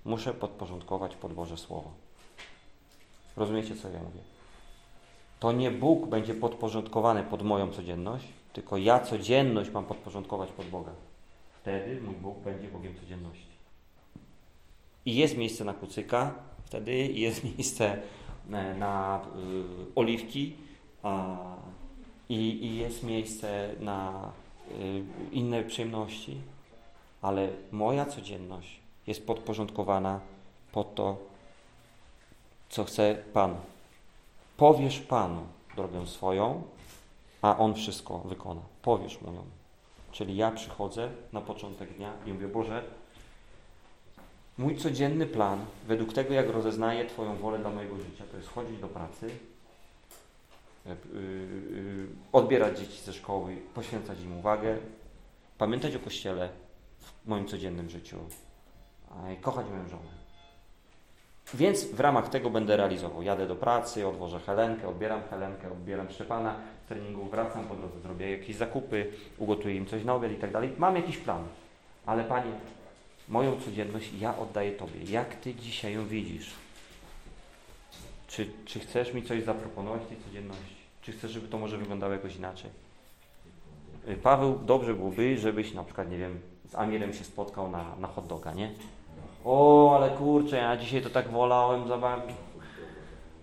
muszę 0.04 0.34
podporządkować 0.34 1.16
pod 1.16 1.32
Boże 1.32 1.56
Słowo. 1.56 1.90
Rozumiecie, 3.36 3.76
co 3.76 3.88
ja 3.88 3.98
mówię? 3.98 4.20
To 5.42 5.52
nie 5.52 5.70
Bóg 5.70 6.06
będzie 6.06 6.34
podporządkowany 6.34 7.22
pod 7.22 7.42
moją 7.42 7.70
codzienność, 7.72 8.24
tylko 8.52 8.76
ja 8.76 9.00
codzienność 9.00 9.70
mam 9.70 9.84
podporządkować 9.84 10.52
pod 10.52 10.66
Boga. 10.66 10.92
Wtedy 11.60 12.00
mój 12.00 12.14
Bóg 12.14 12.38
będzie 12.38 12.68
Bogiem 12.68 12.94
codzienności. 12.94 13.52
I 15.06 15.14
jest 15.14 15.36
miejsce 15.36 15.64
na 15.64 15.74
kucyka, 15.74 16.34
wtedy 16.64 16.92
jest 16.96 17.44
miejsce 17.56 18.02
e, 18.52 18.74
na 18.74 19.20
y, 19.36 19.94
oliwki 19.94 20.52
a, 21.02 21.36
i, 22.28 22.66
i 22.66 22.76
jest 22.76 23.02
miejsce 23.02 23.68
na 23.80 24.30
y, 24.70 25.04
inne 25.32 25.64
przyjemności, 25.64 26.40
ale 27.22 27.48
moja 27.72 28.06
codzienność 28.06 28.80
jest 29.06 29.26
podporządkowana 29.26 30.20
pod 30.72 30.94
to, 30.94 31.16
co 32.68 32.84
chce 32.84 33.22
Pan. 33.32 33.56
Powiesz 34.62 35.00
Panu 35.00 35.42
drogę 35.76 36.06
swoją, 36.06 36.62
a 37.42 37.58
On 37.58 37.74
wszystko 37.74 38.18
wykona. 38.18 38.60
Powiesz 38.82 39.20
Mu 39.20 39.34
ją. 39.34 39.44
Czyli 40.12 40.36
ja 40.36 40.50
przychodzę 40.50 41.10
na 41.32 41.40
początek 41.40 41.92
dnia 41.92 42.12
i 42.26 42.32
mówię, 42.32 42.48
Boże, 42.48 42.82
mój 44.58 44.76
codzienny 44.76 45.26
plan, 45.26 45.64
według 45.86 46.12
tego, 46.12 46.34
jak 46.34 46.48
rozeznaję 46.48 47.06
Twoją 47.06 47.36
wolę 47.36 47.58
dla 47.58 47.70
mojego 47.70 47.96
życia, 47.96 48.24
to 48.30 48.36
jest 48.36 48.48
chodzić 48.48 48.80
do 48.80 48.88
pracy, 48.88 49.30
yy, 50.86 50.96
yy, 51.14 52.06
odbierać 52.32 52.78
dzieci 52.78 53.02
ze 53.02 53.12
szkoły, 53.12 53.56
poświęcać 53.74 54.20
im 54.20 54.38
uwagę, 54.38 54.78
pamiętać 55.58 55.96
o 55.96 55.98
Kościele 55.98 56.48
w 57.24 57.28
moim 57.28 57.48
codziennym 57.48 57.90
życiu, 57.90 58.16
kochać 59.40 59.66
moją 59.66 59.88
żonę. 59.88 60.21
Więc 61.54 61.84
w 61.84 62.00
ramach 62.00 62.28
tego 62.28 62.50
będę 62.50 62.76
realizował. 62.76 63.22
Jadę 63.22 63.46
do 63.46 63.56
pracy, 63.56 64.06
odwożę 64.06 64.40
Helenkę, 64.40 64.88
odbieram 64.88 65.22
Helenkę, 65.30 65.72
odbieram 65.72 66.10
Szczepana 66.10 66.56
z 66.84 66.88
treningu, 66.88 67.24
wracam 67.24 67.64
po 67.64 67.74
drodze, 67.74 68.00
zrobię 68.00 68.30
jakieś 68.30 68.56
zakupy, 68.56 69.12
ugotuję 69.38 69.74
im 69.74 69.86
coś 69.86 70.04
na 70.04 70.14
obiad 70.14 70.32
i 70.32 70.36
tak 70.36 70.52
dalej. 70.52 70.72
Mam 70.78 70.96
jakiś 70.96 71.18
plan. 71.18 71.44
Ale 72.06 72.24
Panie, 72.24 72.50
moją 73.28 73.60
codzienność 73.60 74.12
ja 74.20 74.38
oddaję 74.38 74.72
Tobie. 74.72 75.00
Jak 75.08 75.36
Ty 75.36 75.54
dzisiaj 75.54 75.94
ją 75.94 76.06
widzisz? 76.06 76.50
Czy, 78.28 78.50
czy 78.64 78.80
chcesz 78.80 79.14
mi 79.14 79.22
coś 79.22 79.42
zaproponować 79.42 80.02
w 80.02 80.08
tej 80.08 80.16
codzienności? 80.16 80.76
Czy 81.02 81.12
chcesz, 81.12 81.30
żeby 81.30 81.48
to 81.48 81.58
może 81.58 81.78
wyglądało 81.78 82.12
jakoś 82.12 82.36
inaczej? 82.36 82.70
Y, 84.08 84.16
Paweł, 84.16 84.58
dobrze 84.64 84.94
byłoby, 84.94 85.38
żebyś 85.38 85.74
na 85.74 85.84
przykład, 85.84 86.10
nie 86.10 86.18
wiem, 86.18 86.40
z 86.68 86.74
Amirem 86.74 87.12
się 87.12 87.24
spotkał 87.24 87.70
na, 87.70 87.96
na 87.96 88.08
hot 88.08 88.26
doga, 88.26 88.52
nie? 88.52 88.72
O, 89.44 89.92
ale 89.96 90.10
kurczę, 90.10 90.56
ja 90.56 90.76
dzisiaj 90.76 91.02
to 91.02 91.10
tak 91.10 91.28
wolałem 91.28 91.88
za 91.88 91.98
bardzo. 91.98 92.34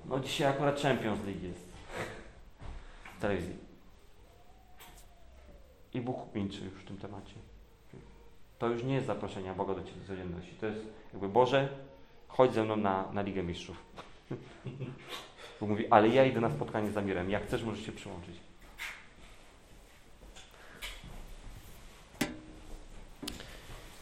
No 0.06 0.20
dzisiaj 0.20 0.48
akurat 0.48 0.82
Champions 0.82 1.26
League 1.26 1.44
jest 1.44 1.68
w 3.18 3.22
telewizji. 3.22 3.58
I 5.94 6.02
Bóg 6.02 6.36
milczy 6.36 6.66
już 6.66 6.74
w 6.74 6.88
tym 6.88 6.98
temacie. 6.98 7.34
To 8.60 8.68
już 8.68 8.84
nie 8.84 8.94
jest 8.94 9.08
zaproszenie 9.08 9.54
Boga 9.54 9.74
do 9.74 9.84
Ciebie 9.84 10.06
codzienności. 10.08 10.54
To 10.60 10.66
jest 10.66 10.80
jakby 11.14 11.30
Boże, 11.30 11.70
chodź 12.28 12.54
ze 12.54 12.64
mną 12.64 12.76
na, 12.76 13.12
na 13.12 13.22
Ligę 13.22 13.44
Mistrzów. 13.44 13.78
Bóg 15.60 15.70
mówi, 15.70 15.88
ale 15.90 16.10
ja 16.10 16.26
idę 16.26 16.42
na 16.42 16.50
spotkanie 16.50 16.92
z 16.92 16.98
Amirem. 16.98 17.30
Jak 17.30 17.44
chcesz, 17.44 17.64
możesz 17.64 17.86
się 17.86 17.92
przyłączyć. 17.92 18.49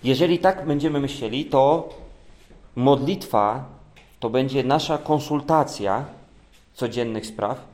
Jeżeli 0.04 0.40
tak 0.40 0.66
będziemy 0.66 1.00
myśleli, 1.00 1.46
to 1.46 1.90
modlitwa 2.76 3.66
to 4.20 4.30
będzie 4.30 4.64
nasza 4.64 4.98
konsultacja 4.98 6.06
codziennych 6.74 7.26
spraw, 7.26 7.66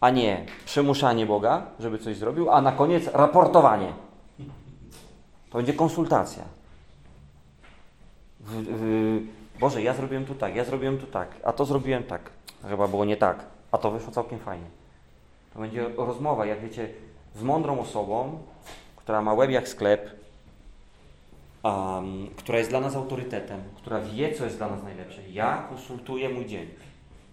a 0.00 0.10
nie 0.10 0.46
przymuszanie 0.64 1.26
Boga, 1.26 1.62
żeby 1.80 1.98
coś 1.98 2.16
zrobił, 2.16 2.50
a 2.50 2.60
na 2.60 2.72
koniec 2.72 3.06
raportowanie. 3.12 3.92
To 5.50 5.58
będzie 5.58 5.72
konsultacja. 5.72 6.42
W, 8.40 8.64
w, 8.64 9.58
Boże, 9.60 9.82
ja 9.82 9.94
zrobiłem 9.94 10.24
tu 10.24 10.34
tak, 10.34 10.56
ja 10.56 10.64
zrobiłem 10.64 10.98
tu 10.98 11.06
tak, 11.06 11.28
a 11.44 11.52
to 11.52 11.64
zrobiłem 11.64 12.04
tak. 12.04 12.30
Chyba 12.68 12.88
było 12.88 13.04
nie 13.04 13.16
tak, 13.16 13.44
a 13.72 13.78
to 13.78 13.90
wyszło 13.90 14.12
całkiem 14.12 14.38
fajnie. 14.38 14.66
To 15.54 15.60
będzie 15.60 15.88
rozmowa, 15.96 16.46
jak 16.46 16.60
wiecie, 16.60 16.88
z 17.34 17.42
mądrą 17.42 17.80
osobą, 17.80 18.38
która 18.96 19.22
ma 19.22 19.34
łeb 19.34 19.50
jak 19.50 19.68
sklep, 19.68 20.17
um, 21.68 22.28
która 22.36 22.58
jest 22.58 22.70
dla 22.70 22.80
nas 22.80 22.96
autorytetem, 22.96 23.60
która 23.76 24.00
wie, 24.00 24.32
co 24.32 24.44
jest 24.44 24.56
dla 24.56 24.68
nas 24.68 24.82
najlepsze. 24.82 25.22
Ja 25.32 25.66
konsultuję 25.68 26.28
mój 26.28 26.46
dzień. 26.46 26.68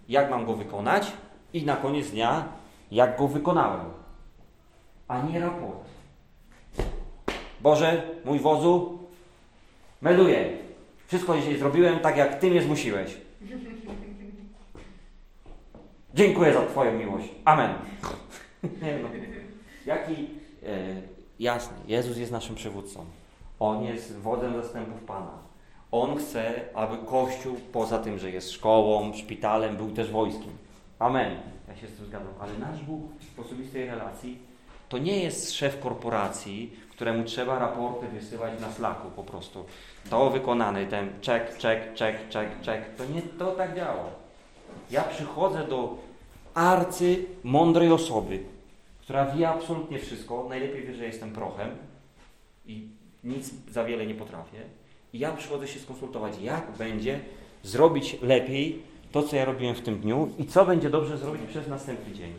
Jak 0.08 0.30
mam 0.30 0.46
go 0.46 0.56
wykonać 0.56 1.12
i 1.52 1.64
na 1.64 1.76
koniec 1.76 2.10
dnia, 2.10 2.48
jak 2.90 3.18
go 3.18 3.28
wykonałem. 3.28 3.80
A 5.08 5.22
nie 5.22 5.40
raport. 5.40 5.78
Boże, 7.60 8.02
mój 8.24 8.38
wozu, 8.38 8.98
melduję. 10.00 10.58
Wszystko 11.06 11.36
dzisiaj 11.36 11.56
zrobiłem 11.58 11.98
tak, 11.98 12.16
jak 12.16 12.40
Ty 12.40 12.50
mnie 12.50 12.62
zmusiłeś. 12.62 13.16
Dziękuję 16.14 16.52
za 16.52 16.66
Twoją 16.66 16.92
miłość. 16.92 17.28
Amen. 17.44 17.74
No. 19.02 19.08
Jaki, 19.86 20.12
e, 20.66 21.02
jasny, 21.40 21.76
Jezus 21.86 22.16
jest 22.16 22.32
naszym 22.32 22.54
przywódcą. 22.54 23.04
On 23.60 23.84
jest 23.84 24.18
wodzem 24.18 24.62
zastępów 24.62 25.00
Pana. 25.00 25.38
On 25.92 26.16
chce, 26.16 26.60
aby 26.74 26.96
Kościół, 27.06 27.56
poza 27.72 27.98
tym, 27.98 28.18
że 28.18 28.30
jest 28.30 28.52
szkołą, 28.52 29.12
szpitalem, 29.14 29.76
był 29.76 29.90
też 29.90 30.10
wojskiem. 30.10 30.52
Amen. 30.98 31.36
Ja 31.68 31.76
się 31.76 31.86
z 31.86 31.96
tym 31.96 32.06
zgadzam. 32.06 32.32
Ale 32.40 32.58
nasz 32.58 32.82
Bóg 32.82 33.02
w 33.36 33.40
osobistej 33.40 33.86
relacji 33.86 34.38
to 34.88 34.98
nie 34.98 35.22
jest 35.22 35.52
szef 35.52 35.80
korporacji, 35.80 36.76
któremu 36.90 37.24
trzeba 37.24 37.58
raporty 37.58 38.06
wysyłać 38.08 38.60
na 38.60 38.72
Slacku 38.72 39.10
po 39.16 39.22
prostu. 39.22 39.64
To 40.10 40.30
wykonany, 40.30 40.86
ten 40.86 41.10
czek, 41.20 41.58
czek, 41.58 41.94
czek, 41.94 42.28
czek, 42.28 42.60
czek. 42.60 42.96
To 42.96 43.04
nie 43.04 43.22
to 43.22 43.52
tak 43.52 43.76
działa. 43.76 44.04
Ja 44.90 45.02
przychodzę 45.02 45.66
do 45.68 45.98
arcy 46.54 47.24
mądrej 47.44 47.92
osoby, 47.92 48.44
która 49.00 49.26
wie 49.26 49.48
absolutnie 49.48 49.98
wszystko, 49.98 50.46
najlepiej 50.48 50.86
wie, 50.86 50.94
że 50.94 51.04
jestem 51.04 51.32
prochem 51.32 51.70
i 52.66 52.88
nic 53.26 53.50
za 53.70 53.84
wiele 53.84 54.06
nie 54.06 54.14
potrafię. 54.14 54.58
I 55.12 55.18
ja 55.18 55.32
przychodzę 55.32 55.68
się 55.68 55.80
skonsultować, 55.80 56.40
jak 56.42 56.72
będzie 56.78 57.20
zrobić 57.62 58.16
lepiej 58.22 58.82
to, 59.12 59.22
co 59.22 59.36
ja 59.36 59.44
robiłem 59.44 59.74
w 59.74 59.80
tym 59.80 60.00
dniu 60.00 60.28
i 60.38 60.46
co 60.46 60.64
będzie 60.64 60.90
dobrze 60.90 61.18
zrobić 61.18 61.42
przez 61.48 61.68
następny 61.68 62.14
dzień. 62.14 62.32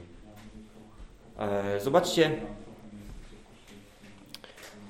E, 1.39 1.80
zobaczcie, 1.80 2.32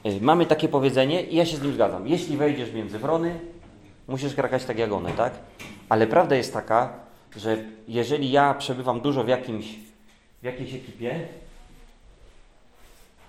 e, 0.03 0.21
mamy 0.21 0.45
takie 0.45 0.67
powiedzenie 0.67 1.23
i 1.23 1.35
ja 1.35 1.45
się 1.45 1.57
z 1.57 1.61
nim 1.61 1.73
zgadzam. 1.73 2.07
Jeśli 2.07 2.37
wejdziesz 2.37 2.73
między 2.73 2.99
wrony, 2.99 3.39
musisz 4.07 4.35
krakać 4.35 4.65
tak 4.65 4.79
jak 4.79 4.91
one, 4.91 5.11
tak? 5.11 5.33
Ale 5.89 6.07
prawda 6.07 6.35
jest 6.35 6.53
taka, 6.53 6.93
że 7.35 7.57
jeżeli 7.87 8.31
ja 8.31 8.53
przebywam 8.53 9.01
dużo 9.01 9.23
w, 9.23 9.27
jakimś, 9.27 9.75
w 10.41 10.43
jakiejś 10.43 10.73
ekipie, 10.73 11.27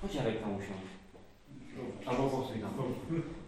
chodź 0.02 0.14
Jarek 0.14 0.40
tam 0.40 0.56
usiąść. 0.56 0.97
Albo 2.06 2.22
posłuchaj 2.22 2.60
tam. 2.60 2.70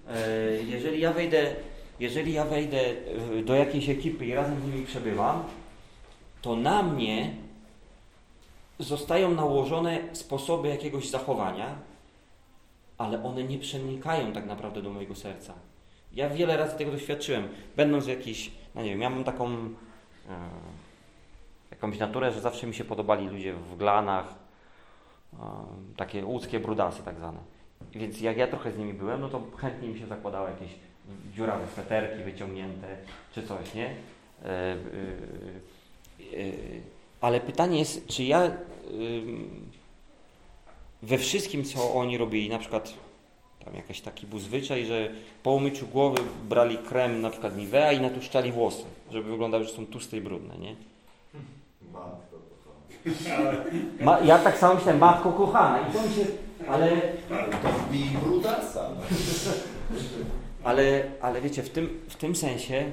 E, 0.09 0.63
jeżeli 0.63 1.01
ja 1.01 1.13
wejdę, 1.13 1.55
jeżeli 2.01 2.33
ja 2.33 2.45
wejdę 2.45 2.81
e, 3.39 3.43
do 3.43 3.55
jakiejś 3.55 3.89
ekipy 3.89 4.27
i 4.27 4.35
razem 4.35 4.61
z 4.61 4.65
nimi 4.65 4.87
przebywam, 4.87 5.45
to 6.43 6.57
na 6.57 6.83
mnie 6.83 7.35
zostają 8.79 9.31
nałożone 9.31 9.99
sposoby 10.13 10.69
jakiegoś 10.69 11.11
zachowania, 11.11 11.75
ale 12.99 13.25
one 13.25 13.45
nie 13.45 13.59
przenikają 13.59 14.33
tak 14.33 14.47
naprawdę 14.47 14.83
do 14.83 14.91
mojego 14.91 15.15
serca. 15.15 15.55
Ja 16.13 16.31
wiele 16.31 16.57
razy 16.57 16.79
tego 16.79 16.91
doświadczyłem, 16.91 17.49
będąc 17.77 18.05
w 18.05 18.09
jakiejś, 18.09 18.51
no 18.75 18.83
nie 18.83 18.91
wiem, 18.91 19.01
ja 19.01 19.11
mam 19.11 19.25
taką 19.25 19.49
e, 19.49 19.69
jakąś 21.71 21.99
naturę, 21.99 22.33
że 22.33 22.41
zawsze 22.41 22.67
mi 22.67 22.75
się 22.75 22.85
podobali 22.85 23.29
ludzie 23.29 23.53
w 23.53 23.77
glanach, 23.77 24.35
e, 25.33 25.37
takie 25.97 26.25
łódzkie 26.25 26.61
brudasy 26.61 27.03
tak 27.03 27.17
zwane. 27.17 27.39
Więc 27.93 28.21
jak 28.21 28.37
ja 28.37 28.47
trochę 28.47 28.73
z 28.73 28.79
nimi 28.79 28.93
byłem, 28.93 29.21
no 29.21 29.29
to 29.29 29.43
chętnie 29.57 29.89
mi 29.89 29.99
się 29.99 30.07
zakładało 30.07 30.49
jakieś 30.49 30.71
dziurawe 31.35 31.67
sweterki 31.73 32.25
wyciągnięte, 32.25 32.97
czy 33.35 33.43
coś, 33.43 33.75
nie? 33.75 33.87
E, 33.87 34.47
e, 34.47 34.77
e, 36.39 36.53
ale 37.21 37.41
pytanie 37.41 37.79
jest, 37.79 38.07
czy 38.07 38.25
ja 38.25 38.51
we 41.03 41.19
wszystkim, 41.19 41.65
co 41.65 41.95
oni 41.95 42.19
robili, 42.19 42.49
na 42.49 42.59
przykład 42.59 42.95
tam 43.65 43.75
jakiś 43.75 44.01
taki 44.01 44.27
był 44.27 44.39
zwyczaj, 44.39 44.87
że 44.87 45.11
po 45.43 45.51
umyciu 45.53 45.87
głowy 45.87 46.23
brali 46.49 46.79
krem 46.79 47.21
na 47.21 47.31
przykład 47.31 47.57
Nivea 47.57 47.93
i 47.93 48.01
natuszczali 48.01 48.53
włosy, 48.53 48.85
żeby 49.11 49.31
wyglądały, 49.31 49.65
że 49.65 49.73
są 49.73 49.87
tłuste 49.87 50.17
i 50.17 50.21
brudne, 50.21 50.59
nie? 50.59 50.75
Matko 51.93 52.37
kochana. 52.65 53.53
Ma, 54.07 54.21
ja 54.21 54.39
tak 54.39 54.59
samo 54.59 54.75
myślałem, 54.75 55.01
matko 55.01 55.33
kochana 55.33 55.89
i 55.89 55.93
to 55.93 56.03
mi 56.03 56.15
się, 56.15 56.25
ale, 56.69 56.91
To 57.63 57.69
wbij 57.69 58.09
ale, 60.65 61.03
ale 61.21 61.41
wiecie, 61.41 61.63
w 61.63 61.71
tym, 61.71 62.01
w 62.09 62.17
tym 62.17 62.37
sensie 62.37 62.85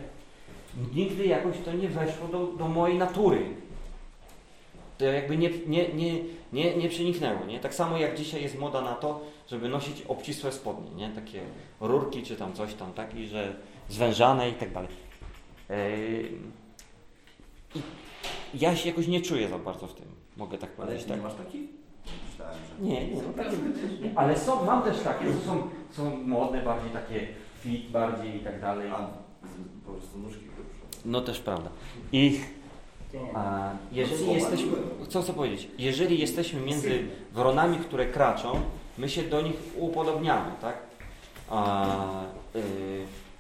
nigdy 0.96 1.26
jakoś 1.26 1.56
to 1.66 1.74
nie 1.74 1.90
weszło 1.90 2.28
do, 2.28 2.48
do 2.48 2.68
mojej 2.68 2.98
natury. 2.98 3.40
To 4.98 5.06
jakby 5.06 5.38
nie, 5.38 5.50
nie, 5.68 5.94
nie, 5.94 6.20
nie, 6.54 6.78
nie 6.78 6.90
przeniknęło, 6.90 7.46
nie? 7.46 7.60
Tak 7.60 7.76
samo 7.76 7.98
jak 7.98 8.18
dzisiaj 8.18 8.44
jest 8.44 8.60
moda 8.60 8.82
na 8.82 8.94
to, 8.94 9.22
żeby 9.48 9.70
nosić 9.70 10.02
obcisłe 10.08 10.52
spodnie, 10.52 10.92
nie? 10.92 11.10
Takie 11.10 11.42
rurki 11.82 12.24
czy 12.24 12.36
tam 12.36 12.54
coś 12.54 12.74
tam, 12.74 12.94
tak? 12.94 13.16
I 13.16 13.28
że 13.28 13.56
zwężane 13.90 14.50
i 14.50 14.54
tak 14.54 14.74
dalej. 14.74 14.90
Yy, 15.70 16.30
ja 18.54 18.76
się 18.76 18.90
jakoś 18.90 19.08
nie 19.08 19.22
czuję 19.22 19.48
za 19.48 19.60
bardzo 19.60 19.88
w 19.88 19.94
tym, 19.94 20.06
mogę 20.38 20.58
tak 20.58 20.70
Ale 20.78 20.86
powiedzieć, 20.88 21.08
nie 21.08 21.14
tak? 21.14 21.24
masz 21.24 21.34
takich? 21.34 21.62
Nie, 22.82 23.08
nie, 23.08 23.16
no 23.16 23.44
takie, 23.44 23.58
nie, 24.02 24.12
ale 24.16 24.38
są, 24.40 24.66
mam 24.66 24.84
też 24.84 25.00
takie, 25.00 25.26
to 25.26 25.46
są, 25.48 25.62
są 25.92 26.18
modne, 26.26 26.62
bardziej 26.62 26.92
takie 26.92 27.28
fit, 27.64 27.92
bardziej 27.92 28.36
i 28.36 28.40
tak 28.40 28.62
dalej. 28.62 28.90
A, 28.90 29.08
po 29.86 29.92
prostu 29.92 30.18
nóżki 30.20 30.40
grubsze. 30.46 31.00
No 31.06 31.22
też 31.22 31.40
prawda. 31.40 31.70
I 32.12 32.40
a, 33.36 33.70
jeżeli 33.92 34.26
No, 34.28 34.34
jesteśmy, 34.34 34.68
złamaliłem. 34.68 35.08
co 35.10 35.22
chcę 35.22 35.34
powiedzieć, 35.34 35.68
jeżeli 35.78 36.20
jesteśmy 36.20 36.62
między 36.62 37.04
wronami, 37.34 37.78
które 37.78 38.06
kraczą, 38.06 38.60
my 38.98 39.10
się 39.10 39.24
do 39.24 39.42
nich 39.42 39.56
upodobniamy, 39.78 40.52
tak? 40.62 40.78
A, 41.50 41.86
y, 42.56 42.64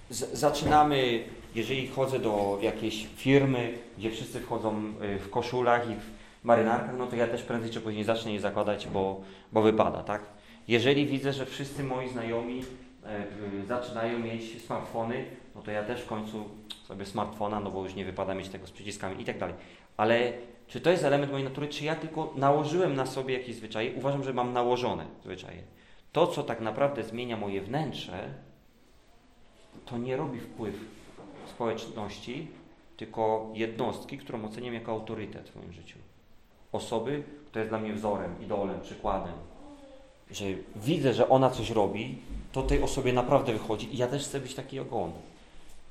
z, 0.10 0.34
zaczynamy, 0.40 1.24
jeżeli 1.56 1.88
chodzę 1.88 2.20
do 2.20 2.60
jakiejś 2.62 3.08
firmy, 3.16 3.74
gdzie 3.98 4.12
wszyscy 4.12 4.40
wchodzą 4.40 4.94
y, 5.16 5.20
w 5.20 5.30
koszulach 5.30 5.90
i 5.90 5.94
w 5.96 6.17
marynarkach, 6.44 6.98
no 6.98 7.08
to 7.08 7.16
ja 7.16 7.28
też 7.28 7.44
prędzej 7.44 7.72
czy 7.72 7.82
później 7.82 8.04
zacznę 8.04 8.34
je 8.34 8.40
zakładać, 8.40 8.88
bo, 8.88 9.22
bo 9.52 9.62
wypada, 9.62 10.04
tak? 10.04 10.22
Jeżeli 10.68 11.06
widzę, 11.06 11.34
że 11.34 11.46
wszyscy 11.46 11.84
moi 11.84 12.10
znajomi 12.10 12.64
e, 13.06 13.24
y, 13.64 13.66
zaczynają 13.66 14.20
mieć 14.20 14.62
smartfony, 14.66 15.26
no 15.56 15.62
to 15.62 15.72
ja 15.72 15.84
też 15.84 16.02
w 16.02 16.08
końcu 16.08 16.50
sobie 16.84 17.06
smartfona, 17.06 17.60
no 17.60 17.72
bo 17.72 17.84
już 17.84 17.96
nie 17.96 18.06
wypada 18.06 18.34
mieć 18.34 18.50
tego 18.50 18.68
z 18.68 18.72
przyciskami 18.72 19.22
i 19.22 19.26
tak 19.26 19.38
dalej. 19.38 19.56
Ale 19.98 20.34
czy 20.68 20.82
to 20.82 20.90
jest 20.90 21.04
element 21.04 21.32
mojej 21.32 21.48
natury, 21.48 21.68
czy 21.68 21.86
ja 21.86 21.96
tylko 21.96 22.34
nałożyłem 22.36 22.96
na 22.96 23.06
sobie 23.06 23.34
jakieś 23.34 23.56
zwyczaje? 23.56 23.94
Uważam, 23.96 24.24
że 24.24 24.34
mam 24.34 24.54
nałożone 24.54 25.06
zwyczaje. 25.24 25.64
To, 26.12 26.28
co 26.28 26.44
tak 26.44 26.62
naprawdę 26.62 27.04
zmienia 27.04 27.38
moje 27.38 27.62
wnętrze, 27.62 28.34
to 29.86 29.98
nie 29.98 30.18
robi 30.18 30.40
wpływ 30.40 30.76
społeczności, 31.50 32.48
tylko 32.98 33.52
jednostki, 33.54 34.18
którą 34.18 34.46
oceniam 34.46 34.74
jako 34.74 34.92
autorytet 34.92 35.50
w 35.50 35.56
moim 35.56 35.74
życiu. 35.74 35.98
Osoby, 36.78 37.24
która 37.46 37.62
jest 37.62 37.72
dla 37.72 37.80
mnie 37.80 37.94
wzorem, 37.94 38.36
idolem, 38.42 38.82
przykładem. 38.82 39.34
Że 40.32 40.46
widzę, 40.76 41.14
że 41.14 41.30
ona 41.30 41.50
coś 41.50 41.70
robi, 41.70 42.18
to 42.52 42.64
tej 42.64 42.84
osobie 42.84 43.14
naprawdę 43.14 43.54
wychodzi 43.54 43.96
i 43.96 43.98
ja 43.98 44.08
też 44.08 44.26
chcę 44.26 44.40
być 44.40 44.56
taki 44.56 44.76
jak 44.76 44.94
on. 44.94 45.12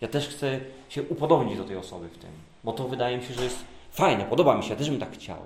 Ja 0.01 0.09
też 0.09 0.29
chcę 0.29 0.61
się 0.89 1.03
upodobnić 1.03 1.57
do 1.57 1.65
tej 1.65 1.77
osoby 1.77 2.09
w 2.09 2.19
tym, 2.19 2.31
bo 2.65 2.73
to 2.73 2.89
wydaje 2.89 3.19
mi 3.19 3.25
się, 3.25 3.35
że 3.35 3.45
jest 3.45 3.59
fajne, 3.91 4.25
podoba 4.25 4.57
mi 4.57 4.63
się, 4.63 4.71
ja 4.71 4.77
też 4.77 4.91
bym 4.91 5.01
tak 5.01 5.13
chciał. 5.13 5.39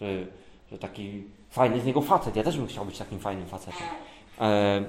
Że, 0.00 0.06
że 0.72 0.78
taki 0.78 1.24
fajny 1.50 1.80
z 1.80 1.84
niego 1.84 2.00
facet, 2.00 2.36
ja 2.36 2.42
też 2.42 2.56
bym 2.56 2.66
chciał 2.66 2.84
być 2.84 2.98
takim 2.98 3.18
fajnym 3.18 3.46
facetem. 3.46 3.86
E, 4.40 4.84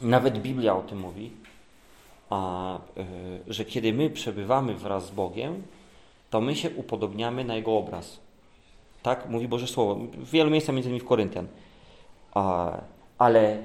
nawet 0.00 0.38
Biblia 0.38 0.76
o 0.76 0.82
tym 0.82 1.00
mówi, 1.00 1.30
a, 2.30 2.74
e, 2.76 2.80
że 3.48 3.64
kiedy 3.64 3.92
my 3.92 4.10
przebywamy 4.10 4.74
wraz 4.74 5.06
z 5.06 5.10
Bogiem, 5.10 5.62
to 6.30 6.40
my 6.40 6.56
się 6.56 6.70
upodobniamy 6.70 7.44
na 7.44 7.54
Jego 7.54 7.76
obraz. 7.76 8.20
Tak 9.02 9.28
mówi 9.28 9.48
Boże 9.48 9.66
Słowo. 9.66 9.94
W 9.94 10.30
wielu 10.30 10.50
miejscach, 10.50 10.74
między 10.74 10.88
innymi 10.88 11.04
w 11.04 11.08
Koryntian. 11.08 11.46
Ale 13.18 13.62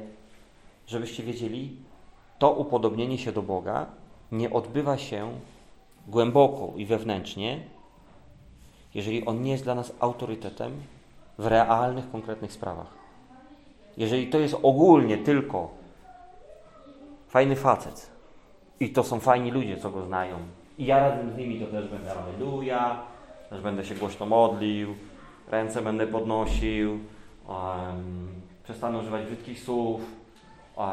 żebyście 0.88 1.24
wiedzieli, 1.24 1.76
to 2.40 2.52
upodobnienie 2.52 3.18
się 3.18 3.32
do 3.32 3.42
Boga 3.42 3.86
nie 4.32 4.50
odbywa 4.50 4.98
się 4.98 5.40
głęboko 6.08 6.74
i 6.76 6.86
wewnętrznie, 6.86 7.64
jeżeli 8.94 9.26
On 9.26 9.42
nie 9.42 9.52
jest 9.52 9.64
dla 9.64 9.76
nas 9.76 9.94
autorytetem 10.00 10.82
w 11.38 11.46
realnych, 11.46 12.12
konkretnych 12.12 12.54
sprawach. 12.54 12.88
Jeżeli 13.98 14.28
to 14.28 14.40
jest 14.40 14.58
ogólnie 14.64 15.18
tylko 15.18 15.70
fajny 17.28 17.56
facet 17.56 18.10
i 18.80 18.90
to 18.90 19.04
są 19.04 19.20
fajni 19.20 19.52
ludzie, 19.52 19.78
co 19.78 19.90
go 19.90 20.06
znają, 20.06 20.38
i 20.82 20.86
ja 20.86 21.00
razem 21.00 21.32
z 21.32 21.38
nimi 21.38 21.60
to 21.60 21.66
też 21.66 21.88
będę 21.88 22.12
aleluja, 22.14 23.04
też 23.50 23.62
będę 23.62 23.86
się 23.86 23.96
głośno 23.96 24.26
modlił, 24.26 24.96
ręce 25.48 25.82
będę 25.82 26.08
podnosił, 26.08 26.92
um, 26.92 28.28
przestanę 28.64 28.98
używać 28.98 29.26
brzydkich 29.26 29.60
słów, 29.60 30.02
um, 30.78 30.90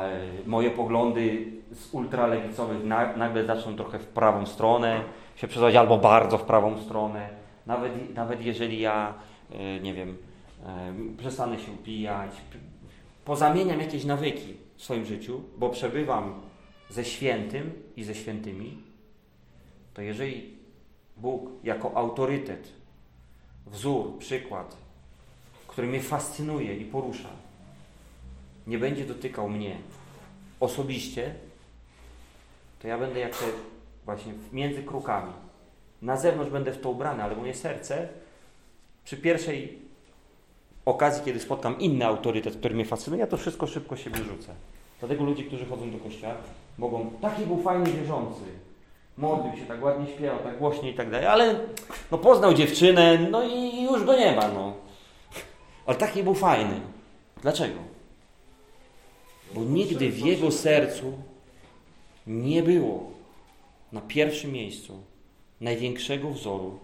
moje 0.47 0.71
poglądy 0.71 1.53
z 1.73 1.95
ultralewicowych 1.95 2.85
na, 2.85 3.17
nagle 3.17 3.45
zaczną 3.45 3.77
trochę 3.77 3.99
w 3.99 4.07
prawą 4.07 4.47
stronę 4.47 5.01
się 5.37 5.49
przesuwać, 5.49 5.75
albo 5.75 5.99
bardzo 5.99 6.39
w 6.39 6.43
prawą 6.43 6.79
stronę. 6.79 7.29
Nawet, 7.67 8.15
nawet 8.15 8.45
jeżeli 8.45 8.81
ja, 8.81 9.15
e, 9.53 9.81
nie 9.81 9.95
wiem, 9.95 10.17
e, 10.67 10.93
przestanę 11.19 11.59
się 11.59 11.73
upijać, 11.73 12.31
pozamieniam 13.25 13.81
jakieś 13.81 14.05
nawyki 14.05 14.55
w 14.77 14.83
swoim 14.83 15.05
życiu, 15.05 15.41
bo 15.59 15.69
przebywam 15.71 16.35
ze 16.89 17.05
świętym 17.05 17.73
i 17.97 18.05
ze 18.05 18.15
świętymi, 18.15 18.88
to 19.99 20.03
jeżeli 20.03 20.55
Bóg 21.17 21.51
jako 21.65 21.97
autorytet, 21.97 22.69
wzór, 23.67 24.19
przykład, 24.19 24.77
który 25.69 25.87
mnie 25.87 26.01
fascynuje 26.01 26.77
i 26.77 26.85
porusza, 26.85 27.29
nie 28.67 28.79
będzie 28.79 29.05
dotykał 29.05 29.49
mnie 29.49 29.77
osobiście, 30.61 31.35
to 32.83 32.89
ja 32.89 32.99
będę 32.99 33.21
jak 33.21 33.37
te 33.37 33.45
właśnie 34.05 34.33
między 34.53 34.83
krukami. 34.83 35.33
Na 36.03 36.17
zewnątrz 36.17 36.53
będę 36.53 36.73
w 36.73 36.81
to 36.81 36.91
ubrany, 36.91 37.23
ale 37.23 37.37
moje 37.37 37.55
serce 37.55 38.09
przy 39.05 39.17
pierwszej 39.17 39.79
okazji, 40.85 41.25
kiedy 41.25 41.41
spotkam 41.41 41.79
inny 41.79 42.07
autorytet, 42.07 42.57
który 42.57 42.75
mnie 42.75 42.85
fascynuje, 42.85 43.21
ja 43.21 43.27
to 43.27 43.37
wszystko 43.37 43.67
szybko 43.67 43.97
siebie 43.97 44.19
rzucę. 44.25 44.55
Dlatego 45.01 45.25
ludzie, 45.25 45.45
którzy 45.45 45.67
chodzą 45.67 45.91
do 45.91 45.99
kościoła, 45.99 46.35
mogą, 46.79 47.11
taki 47.21 47.47
był 47.47 47.63
fajny 47.63 47.93
wierzący, 47.93 48.68
modlił 49.19 49.57
się, 49.57 49.67
tak 49.67 49.85
ładnie 49.85 50.07
śpiewał, 50.07 50.39
tak 50.39 50.59
głośnie 50.59 50.91
i 50.91 50.95
tak 50.95 51.11
dalej, 51.11 51.27
ale 51.27 51.61
no 52.11 52.19
poznał 52.19 52.55
dziewczynę, 52.55 53.19
no 53.31 53.43
i 53.43 53.83
już 53.83 54.05
go 54.05 54.17
nie 54.17 54.37
ma, 54.37 54.49
no. 54.49 54.75
Ale 55.87 55.97
taki 55.97 56.23
był 56.23 56.35
fajny. 56.35 56.81
Dlaczego? 57.43 57.79
Bo 59.55 59.65
nigdy 59.65 60.11
w 60.11 60.19
jego 60.19 60.51
sercu 60.51 61.13
nie 62.27 62.63
było 62.63 63.11
na 63.93 64.01
pierwszym 64.01 64.53
miejscu 64.53 65.03
największego 65.61 66.31
wzoru 66.31 66.79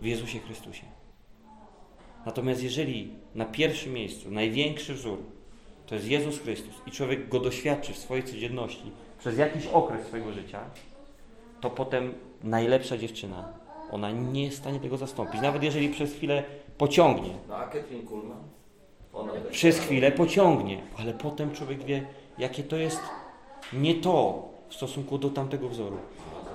w 0.00 0.04
Jezusie 0.04 0.38
Chrystusie. 0.38 0.82
Natomiast 2.26 2.62
jeżeli 2.62 3.10
na 3.34 3.44
pierwszym 3.44 3.92
miejscu 3.92 4.30
największy 4.30 4.94
wzór 4.94 5.18
to 5.86 5.94
jest 5.94 6.08
Jezus 6.08 6.38
Chrystus 6.38 6.74
i 6.86 6.90
człowiek 6.90 7.28
go 7.28 7.40
doświadczy 7.40 7.92
w 7.92 7.98
swojej 7.98 8.24
codzienności 8.24 8.92
przez 9.18 9.38
jakiś 9.38 9.66
okres 9.66 10.06
swojego 10.06 10.32
życia, 10.32 10.60
to 11.60 11.70
potem 11.70 12.14
najlepsza 12.44 12.98
dziewczyna, 12.98 13.48
ona 13.90 14.10
nie 14.10 14.44
jest 14.44 14.56
w 14.56 14.60
stanie 14.60 14.80
tego 14.80 14.96
zastąpić. 14.96 15.40
Nawet 15.40 15.62
jeżeli 15.62 15.88
przez 15.88 16.12
chwilę 16.12 16.42
pociągnie, 16.78 17.30
No 17.48 17.56
a 17.56 17.66
Catherine 17.66 18.06
Kuhlman? 18.06 18.38
Przez 19.50 19.78
chwilę 19.78 20.12
pociągnie, 20.12 20.82
ale 20.98 21.12
potem 21.12 21.52
człowiek 21.52 21.84
wie, 21.84 22.06
jakie 22.38 22.62
to 22.62 22.76
jest 22.76 23.00
nie 23.72 23.94
to 23.94 24.42
w 24.68 24.74
stosunku 24.74 25.18
do 25.18 25.30
tamtego 25.30 25.68
wzoru. 25.68 25.96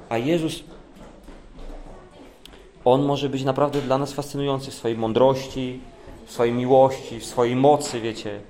A 0.09 0.17
Jezus, 0.17 0.63
On 2.85 3.05
może 3.05 3.29
być 3.29 3.43
naprawdę 3.43 3.81
dla 3.81 3.97
nas 3.97 4.13
fascynujący 4.13 4.71
w 4.71 4.73
swojej 4.73 4.97
mądrości, 4.97 5.79
w 6.25 6.31
swojej 6.31 6.53
miłości, 6.53 7.19
w 7.19 7.25
swojej 7.25 7.55
mocy, 7.55 8.01
wiecie. 8.01 8.41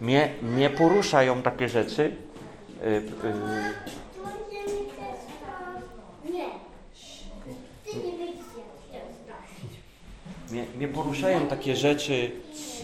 Mnie, 0.00 0.30
mnie 0.42 0.70
poruszają 0.70 1.42
takie 1.42 1.68
rzeczy. 1.68 2.16
Y, 2.82 2.86
y. 2.86 3.02
Mnie, 10.50 10.64
mnie 10.76 10.88
poruszają 10.88 11.46
takie 11.46 11.76
rzeczy, 11.76 12.30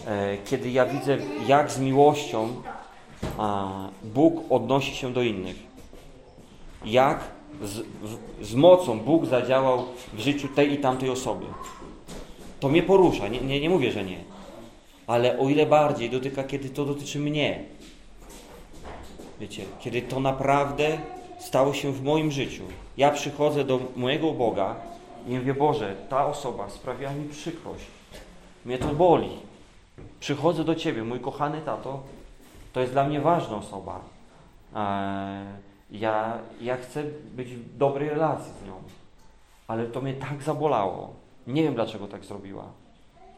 e, 0.07 0.37
kiedy 0.45 0.71
ja 0.71 0.85
widzę, 0.85 1.17
jak 1.47 1.71
z 1.71 1.79
miłością 1.79 2.61
Bóg 4.03 4.43
odnosi 4.49 4.95
się 4.95 5.13
do 5.13 5.21
innych. 5.21 5.55
Jak 6.85 7.19
z, 7.61 7.85
z 8.41 8.55
mocą 8.55 8.99
Bóg 8.99 9.25
zadziałał 9.25 9.85
w 10.13 10.19
życiu 10.19 10.47
tej 10.47 10.73
i 10.73 10.77
tamtej 10.77 11.09
osoby. 11.09 11.45
To 12.59 12.69
mnie 12.69 12.83
porusza, 12.83 13.27
nie, 13.27 13.41
nie, 13.41 13.59
nie 13.59 13.69
mówię, 13.69 13.91
że 13.91 14.03
nie. 14.03 14.17
Ale 15.07 15.39
o 15.39 15.49
ile 15.49 15.65
bardziej 15.65 16.09
dotyka, 16.09 16.43
kiedy 16.43 16.69
to 16.69 16.85
dotyczy 16.85 17.19
mnie. 17.19 17.63
Wiecie, 19.43 19.65
kiedy 19.79 20.01
to 20.01 20.19
naprawdę 20.19 20.97
stało 21.39 21.73
się 21.73 21.91
w 21.91 22.03
moim 22.03 22.31
życiu. 22.31 22.63
Ja 22.97 23.11
przychodzę 23.11 23.63
do 23.63 23.79
mojego 23.95 24.31
Boga 24.31 24.75
i 25.27 25.37
mówię, 25.37 25.53
Boże, 25.53 25.95
ta 26.09 26.25
osoba 26.25 26.69
sprawiła 26.69 27.11
mi 27.11 27.29
przykrość. 27.29 27.85
Mnie 28.65 28.77
to 28.77 28.87
boli. 28.87 29.29
Przychodzę 30.19 30.63
do 30.63 30.75
Ciebie, 30.75 31.03
mój 31.03 31.19
kochany 31.19 31.61
tato, 31.61 32.03
to 32.73 32.79
jest 32.79 32.93
dla 32.93 33.03
mnie 33.03 33.21
ważna 33.21 33.57
osoba. 33.57 33.99
Eee, 34.75 35.45
ja, 35.91 36.39
ja 36.61 36.77
chcę 36.77 37.03
być 37.35 37.55
w 37.55 37.77
dobrej 37.77 38.09
relacji 38.09 38.53
z 38.63 38.67
nią. 38.67 38.73
Ale 39.67 39.85
to 39.85 40.01
mnie 40.01 40.13
tak 40.13 40.43
zabolało. 40.43 41.13
Nie 41.47 41.63
wiem, 41.63 41.75
dlaczego 41.75 42.07
tak 42.07 42.25
zrobiła. 42.25 42.65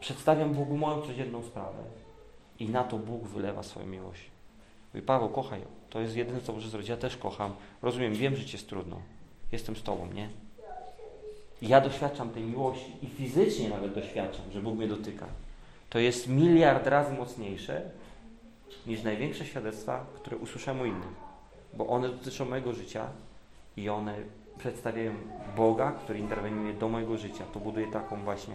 Przedstawiam 0.00 0.54
Bogu 0.54 0.76
moją 0.76 1.02
codzienną 1.02 1.42
sprawę. 1.42 1.82
I 2.58 2.68
na 2.68 2.84
to 2.84 2.98
Bóg 2.98 3.24
wylewa 3.24 3.62
swoją 3.62 3.86
miłość. 3.86 4.30
Mówi, 4.94 5.06
Paweł, 5.06 5.28
kochaj 5.28 5.60
ją. 5.60 5.75
To 5.90 6.00
jest 6.00 6.16
jedyne, 6.16 6.40
co 6.40 6.52
możesz 6.52 6.68
zrobić. 6.68 6.88
Ja 6.88 6.96
też 6.96 7.16
kocham. 7.16 7.52
Rozumiem, 7.82 8.14
wiem, 8.14 8.36
że 8.36 8.44
Ci 8.44 8.56
jest 8.56 8.68
trudno. 8.68 9.00
Jestem 9.52 9.76
z 9.76 9.82
Tobą, 9.82 10.06
nie? 10.12 10.28
I 11.62 11.68
ja 11.68 11.80
doświadczam 11.80 12.30
tej 12.30 12.42
miłości 12.42 12.92
i 13.02 13.06
fizycznie 13.06 13.68
nawet 13.68 13.94
doświadczam, 13.94 14.44
że 14.52 14.60
Bóg 14.60 14.76
mnie 14.76 14.88
dotyka. 14.88 15.26
To 15.90 15.98
jest 15.98 16.28
miliard 16.28 16.86
razy 16.86 17.12
mocniejsze 17.12 17.82
niż 18.86 19.02
największe 19.02 19.46
świadectwa, 19.46 20.06
które 20.14 20.36
usłyszałem 20.36 20.80
u 20.80 20.84
innych. 20.84 21.26
Bo 21.74 21.86
one 21.86 22.08
dotyczą 22.08 22.44
mojego 22.44 22.72
życia 22.72 23.06
i 23.76 23.88
one 23.88 24.14
przedstawiają 24.58 25.14
Boga, 25.56 25.92
który 25.92 26.18
interweniuje 26.18 26.74
do 26.74 26.88
mojego 26.88 27.16
życia. 27.16 27.44
To 27.54 27.60
buduje 27.60 27.86
taką 27.92 28.24
właśnie 28.24 28.54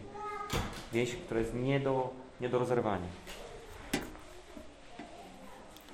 więź, 0.94 1.15
która 1.15 1.39
jest 1.39 1.54
nie 1.56 1.80
do, 1.80 2.10
nie 2.41 2.50
do 2.50 2.60
rozerwania. 2.60 3.08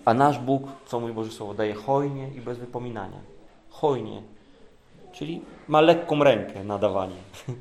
A 0.08 0.14
nasz 0.14 0.40
Bóg, 0.40 0.64
co 0.86 1.00
mój 1.00 1.14
Boże 1.14 1.32
Słowo, 1.32 1.54
daje 1.54 1.74
hojnie 1.74 2.30
i 2.36 2.42
bez 2.42 2.58
wypominania. 2.58 3.18
Hojnie. 3.70 4.22
Czyli 5.12 5.42
ma 5.68 5.82
lekką 5.82 6.24
rękę 6.24 6.64
na 6.64 6.78
dawanie. 6.78 7.16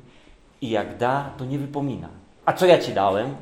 I 0.61 0.69
jak 0.69 0.97
da, 0.97 1.29
to 1.37 1.45
nie 1.45 1.59
wypomina. 1.59 2.09
A 2.45 2.53
co 2.53 2.65
ja 2.65 2.77
Ci 2.77 2.93
dałem? 2.93 3.35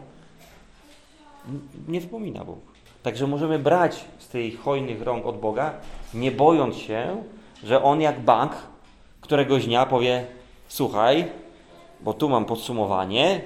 Nie 1.88 2.02
wypomina 2.02 2.46
Bóg. 2.46 2.60
Także 3.04 3.28
możemy 3.28 3.60
brać 3.60 4.06
z 4.20 4.28
tych 4.28 4.62
hojnych 4.62 5.02
rąk 5.02 5.26
od 5.26 5.39
Boga, 5.39 5.74
nie 6.13 6.32
bojąc 6.32 6.76
się, 6.76 7.24
że 7.63 7.84
On 7.84 8.02
jak 8.02 8.19
bank 8.19 8.52
któregoś 9.21 9.65
dnia 9.65 9.86
powie 9.86 10.25
słuchaj, 10.67 11.25
bo 12.02 12.13
tu 12.13 12.29
mam 12.29 12.46
podsumowanie, 12.46 13.42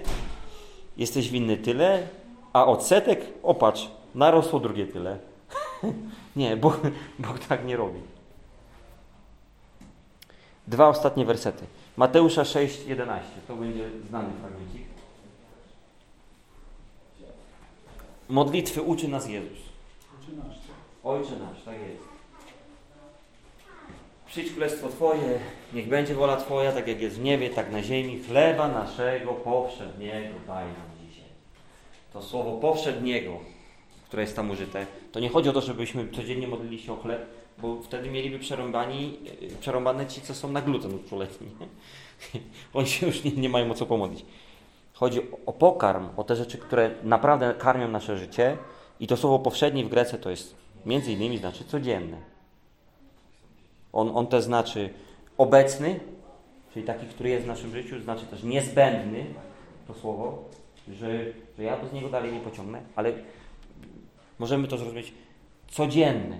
jesteś 0.97 1.29
winny 1.29 1.57
tyle, 1.57 2.07
a 2.53 2.65
odsetek, 2.65 3.25
opatrz, 3.43 3.89
narosło 4.15 4.59
drugie 4.59 4.87
tyle. 4.87 5.28
nie, 6.35 6.57
Bóg, 6.57 6.79
Bóg 7.19 7.39
tak 7.39 7.65
nie 7.65 7.77
robi. 7.77 7.99
Dwa 10.67 10.87
ostatnie 10.87 11.25
wersety. 11.25 11.65
Mateusza 11.97 12.45
6, 12.45 12.85
11. 12.85 13.29
To 13.47 13.55
będzie 13.55 13.89
znany 14.09 14.29
fragmencik. 14.39 14.89
Modlitwy 18.29 18.81
uczy 18.81 19.07
nas 19.07 19.27
Jezus. 19.27 19.57
13. 20.21 20.59
Ojcze 21.03 21.31
nasz, 21.31 21.63
tak 21.65 21.73
jest. 21.73 22.09
Przyjdź 24.27 24.51
królestwo 24.51 24.89
Twoje, 24.89 25.39
niech 25.73 25.87
będzie 25.87 26.15
wola 26.15 26.37
Twoja, 26.37 26.71
tak 26.71 26.87
jak 26.87 27.01
jest 27.01 27.15
w 27.15 27.23
niebie, 27.23 27.49
tak 27.49 27.71
na 27.71 27.83
ziemi. 27.83 28.23
Chleba 28.23 28.67
naszego 28.67 29.33
powszedniego 29.33 30.35
daj 30.47 30.65
nam 30.65 31.07
dzisiaj. 31.07 31.29
To 32.13 32.21
słowo 32.21 32.51
powszedniego, 32.51 33.37
które 34.07 34.21
jest 34.23 34.35
tam 34.35 34.51
użyte, 34.51 34.85
to 35.11 35.19
nie 35.19 35.29
chodzi 35.29 35.49
o 35.49 35.53
to, 35.53 35.61
żebyśmy 35.61 36.07
codziennie 36.11 36.47
modlili 36.47 36.79
się 36.79 36.93
o 36.93 36.95
chleb, 36.95 37.25
bo 37.57 37.81
wtedy 37.81 38.09
mieliby 38.09 38.39
przerąbani, 38.39 39.19
e, 39.41 39.55
przerąbane 39.59 40.07
ci, 40.07 40.21
co 40.21 40.35
są 40.35 40.51
na 40.51 40.61
gluten 40.61 41.03
trzyletni. 41.05 41.47
Oni 42.73 42.87
się 42.87 43.07
już 43.07 43.23
nie, 43.23 43.31
nie 43.31 43.49
mają 43.49 43.71
o 43.71 43.73
co 43.73 43.85
pomodlić. 43.85 44.25
Chodzi 44.93 45.21
o 45.45 45.53
pokarm, 45.53 46.09
o 46.17 46.23
te 46.23 46.35
rzeczy, 46.35 46.57
które 46.57 46.91
naprawdę 47.03 47.53
karmią 47.59 47.87
nasze 47.87 48.17
życie. 48.17 48.57
I 48.99 49.07
to 49.07 49.17
słowo 49.17 49.39
powszedni 49.39 49.85
w 49.85 49.89
Grece 49.89 50.17
to 50.17 50.29
jest 50.29 50.55
między 50.85 51.11
innymi 51.11 51.37
znaczy 51.37 51.63
codzienny. 51.63 52.17
On, 53.93 54.11
on 54.17 54.27
też 54.27 54.43
znaczy 54.43 54.89
obecny, 55.37 55.99
czyli 56.73 56.85
taki, 56.85 57.05
który 57.05 57.29
jest 57.29 57.45
w 57.45 57.47
naszym 57.47 57.71
życiu, 57.71 58.01
znaczy 58.01 58.25
też 58.25 58.43
niezbędny, 58.43 59.25
to 59.87 59.93
słowo, 59.93 60.43
że, 60.87 61.25
że 61.57 61.63
ja 61.63 61.77
z 61.91 61.93
niego 61.93 62.09
dalej 62.09 62.33
nie 62.33 62.39
pociągnę, 62.39 62.81
ale 62.95 63.13
możemy 64.39 64.67
to 64.67 64.77
zrozumieć 64.77 65.13
codzienny, 65.67 66.37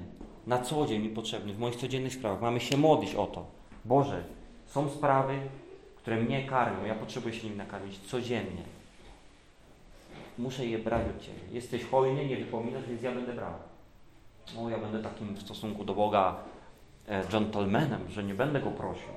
na 0.48 0.60
co 0.60 0.86
dzień 0.86 1.02
mi 1.02 1.10
potrzebny, 1.10 1.54
w 1.54 1.60
moich 1.60 1.76
codziennych 1.76 2.14
sprawach. 2.14 2.42
Mamy 2.42 2.60
się 2.60 2.78
modlić 2.78 3.16
o 3.16 3.28
to. 3.28 3.46
Boże, 3.86 4.24
są 4.66 4.90
sprawy, 4.90 5.40
które 5.98 6.18
mnie 6.18 6.48
karmią, 6.48 6.86
ja 6.86 6.96
potrzebuję 6.96 7.34
się 7.34 7.44
nimi 7.44 7.58
nakarmić 7.58 8.00
codziennie. 8.00 8.64
Muszę 10.38 10.66
je 10.66 10.80
brać 10.80 11.08
od 11.08 11.22
Ciebie. 11.22 11.40
Jesteś 11.52 11.84
hojny, 11.84 12.26
nie 12.26 12.38
wypominasz, 12.38 12.84
więc 12.88 13.02
ja 13.02 13.12
będę 13.12 13.34
brał. 13.34 13.54
No, 14.56 14.70
ja 14.70 14.78
będę 14.78 15.04
takim 15.04 15.36
w 15.36 15.42
stosunku 15.42 15.84
do 15.84 15.96
Boga 15.96 16.36
e, 17.08 17.28
dżentelmenem, 17.28 18.10
że 18.10 18.24
nie 18.24 18.34
będę 18.34 18.60
Go 18.60 18.72
prosił. 18.72 19.10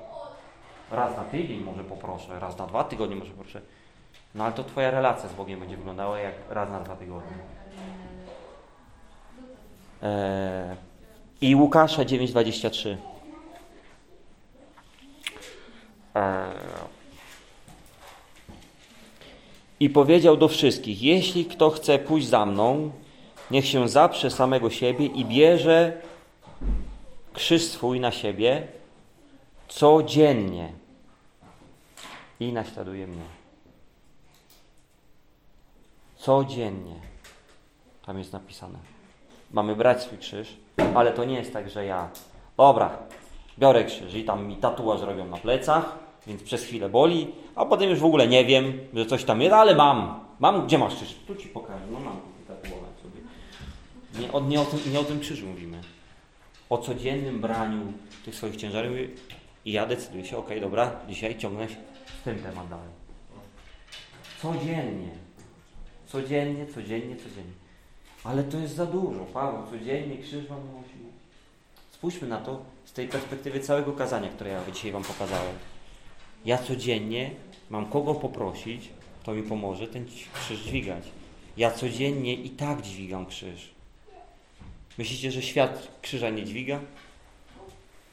Raz 0.91 1.17
na 1.17 1.23
tydzień 1.23 1.63
może 1.63 1.83
poproszę, 1.83 2.39
raz 2.39 2.57
na 2.57 2.67
dwa 2.67 2.83
tygodnie 2.83 3.15
może 3.15 3.31
poproszę. 3.31 3.61
No 4.35 4.43
ale 4.43 4.53
to 4.53 4.63
Twoja 4.63 4.91
relacja 4.91 5.29
z 5.29 5.33
Bogiem 5.33 5.59
będzie 5.59 5.77
wyglądała 5.77 6.19
jak 6.19 6.33
raz 6.49 6.69
na 6.69 6.79
dwa 6.79 6.95
tygodnie. 6.95 7.37
E, 10.03 10.75
I 11.41 11.55
Łukasza 11.55 12.03
9,23. 12.05 12.97
E, 16.15 16.51
I 19.79 19.89
powiedział 19.89 20.37
do 20.37 20.47
wszystkich: 20.47 21.01
Jeśli 21.01 21.45
kto 21.45 21.69
chce 21.69 21.99
pójść 21.99 22.27
za 22.27 22.45
mną, 22.45 22.91
niech 23.51 23.67
się 23.67 23.89
zaprze 23.89 24.31
samego 24.31 24.69
siebie 24.69 25.05
i 25.05 25.25
bierze 25.25 26.01
krzyż 27.33 27.63
swój 27.63 27.99
na 27.99 28.11
siebie 28.11 28.67
codziennie 29.67 30.71
i 32.39 32.53
naśladuje 32.53 33.07
mnie. 33.07 33.25
Codziennie. 36.17 36.95
Tam 38.05 38.17
jest 38.17 38.33
napisane. 38.33 38.92
Mamy 39.53 39.75
brać 39.75 40.01
swój 40.01 40.17
krzyż, 40.17 40.57
ale 40.95 41.11
to 41.11 41.25
nie 41.25 41.35
jest 41.35 41.53
tak, 41.53 41.69
że 41.69 41.85
ja, 41.85 42.09
dobra, 42.57 42.97
biorę 43.59 43.83
krzyż 43.83 44.13
i 44.15 44.23
tam 44.23 44.47
mi 44.47 44.55
tatuaż 44.55 45.01
robią 45.01 45.25
na 45.25 45.37
plecach, 45.37 45.97
więc 46.27 46.43
przez 46.43 46.63
chwilę 46.63 46.89
boli, 46.89 47.27
a 47.55 47.65
potem 47.65 47.89
już 47.89 47.99
w 47.99 48.05
ogóle 48.05 48.27
nie 48.27 48.45
wiem, 48.45 48.73
że 48.93 49.05
coś 49.05 49.23
tam 49.23 49.41
jest, 49.41 49.53
ale 49.53 49.75
mam. 49.75 50.19
Mam, 50.39 50.65
gdzie 50.67 50.77
masz 50.77 50.95
krzyż? 50.95 51.15
Tu 51.27 51.35
ci 51.35 51.47
pokażę, 51.47 51.85
no 51.91 51.99
mam 51.99 52.17
tatuować 52.47 52.99
sobie. 53.03 53.21
Nie, 54.19 54.31
o, 54.33 54.39
nie, 54.39 54.61
o 54.61 54.65
tym, 54.65 54.79
nie 54.93 54.99
o 54.99 55.03
tym 55.03 55.19
krzyżu 55.19 55.47
mówimy. 55.47 55.81
O 56.69 56.77
codziennym 56.77 57.41
braniu 57.41 57.93
tych 58.25 58.35
swoich 58.35 58.55
ciężarów 58.55 58.91
i 59.65 59.71
ja 59.71 59.85
decyduję 59.85 60.25
się, 60.25 60.37
okej, 60.37 60.61
dobra, 60.61 60.91
dzisiaj 61.09 61.37
ciągnę 61.37 61.69
się 61.69 61.75
z 62.21 62.23
tym 62.23 62.39
temat 62.39 62.69
dalej. 62.69 62.89
Codziennie. 64.41 65.09
Codziennie, 66.07 66.67
codziennie, 66.67 67.15
codziennie. 67.15 67.62
Ale 68.23 68.43
to 68.43 68.57
jest 68.57 68.75
za 68.75 68.85
dużo, 68.85 69.25
Paweł, 69.25 69.63
codziennie 69.71 70.17
krzyż 70.17 70.47
wam 70.47 70.59
nosi. 70.59 70.93
Spójrzmy 71.91 72.27
na 72.27 72.37
to 72.37 72.61
z 72.85 72.93
tej 72.93 73.07
perspektywy 73.07 73.59
całego 73.59 73.93
kazania, 73.93 74.29
które 74.29 74.49
ja 74.49 74.71
dzisiaj 74.73 74.91
wam 74.91 75.03
pokazałem. 75.03 75.55
Ja 76.45 76.57
codziennie 76.57 77.31
mam 77.69 77.85
kogo 77.85 78.15
poprosić, 78.15 78.89
kto 79.21 79.33
mi 79.33 79.43
pomoże 79.43 79.87
ten 79.87 80.05
krzyż 80.33 80.59
dźwigać. 80.59 81.03
Ja 81.57 81.71
codziennie 81.71 82.33
i 82.33 82.49
tak 82.49 82.81
dźwigam 82.81 83.25
krzyż. 83.25 83.73
Myślicie, 84.97 85.31
że 85.31 85.41
świat 85.41 85.87
krzyża 86.01 86.29
nie 86.29 86.43
dźwiga? 86.43 86.79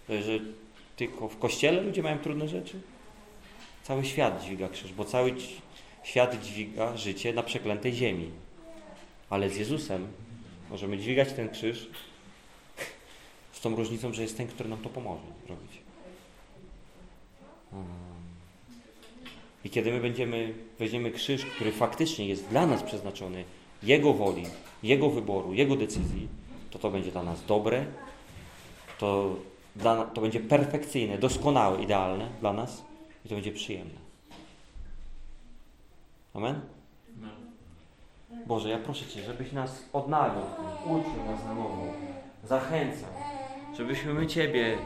Że 0.08 0.38
tylko 0.96 1.28
w 1.28 1.38
kościele 1.38 1.80
ludzie 1.80 2.02
mają 2.02 2.18
trudne 2.18 2.48
rzeczy? 2.48 2.80
Cały 3.82 4.04
świat 4.04 4.44
dźwiga 4.44 4.68
krzyż, 4.68 4.92
bo 4.92 5.04
cały 5.04 5.34
świat 6.02 6.42
dźwiga 6.42 6.96
życie 6.96 7.32
na 7.32 7.42
przeklętej 7.42 7.92
ziemi. 7.92 8.30
Ale 9.30 9.50
z 9.50 9.56
Jezusem 9.56 10.06
możemy 10.70 10.98
dźwigać 10.98 11.32
ten 11.32 11.48
krzyż 11.48 11.90
z 13.52 13.60
tą 13.60 13.76
różnicą, 13.76 14.12
że 14.12 14.22
jest 14.22 14.36
ten, 14.36 14.46
który 14.46 14.68
nam 14.68 14.78
to 14.78 14.88
pomoże 14.88 15.22
robić. 15.48 15.70
I 19.64 19.70
kiedy 19.70 19.92
my 19.92 20.00
będziemy, 20.00 20.54
weźmiemy 20.78 21.10
krzyż, 21.10 21.44
który 21.44 21.72
faktycznie 21.72 22.26
jest 22.26 22.48
dla 22.48 22.66
nas 22.66 22.82
przeznaczony, 22.82 23.44
Jego 23.82 24.14
woli, 24.14 24.46
Jego 24.82 25.10
wyboru, 25.10 25.54
Jego 25.54 25.76
decyzji, 25.76 26.28
to 26.70 26.78
to 26.78 26.90
będzie 26.90 27.12
dla 27.12 27.22
nas 27.22 27.46
dobre, 27.46 27.86
to, 28.98 29.36
dla, 29.76 30.04
to 30.04 30.20
będzie 30.20 30.40
perfekcyjne, 30.40 31.18
doskonałe, 31.18 31.82
idealne 31.82 32.28
dla 32.40 32.52
nas 32.52 32.84
i 33.24 33.28
to 33.28 33.34
będzie 33.34 33.52
przyjemne. 33.52 34.00
Amen? 36.34 36.60
Boże, 38.50 38.68
ja 38.68 38.78
proszę 38.78 39.06
Cię, 39.06 39.22
żebyś 39.22 39.52
nas 39.52 39.84
odnawiał, 39.92 40.44
uczył 40.84 41.24
nas 41.26 41.44
na 41.44 41.54
nowo, 41.54 41.86
zachęcał, 42.44 43.10
żebyśmy 43.76 44.14
my 44.14 44.26
Ciebie 44.26 44.78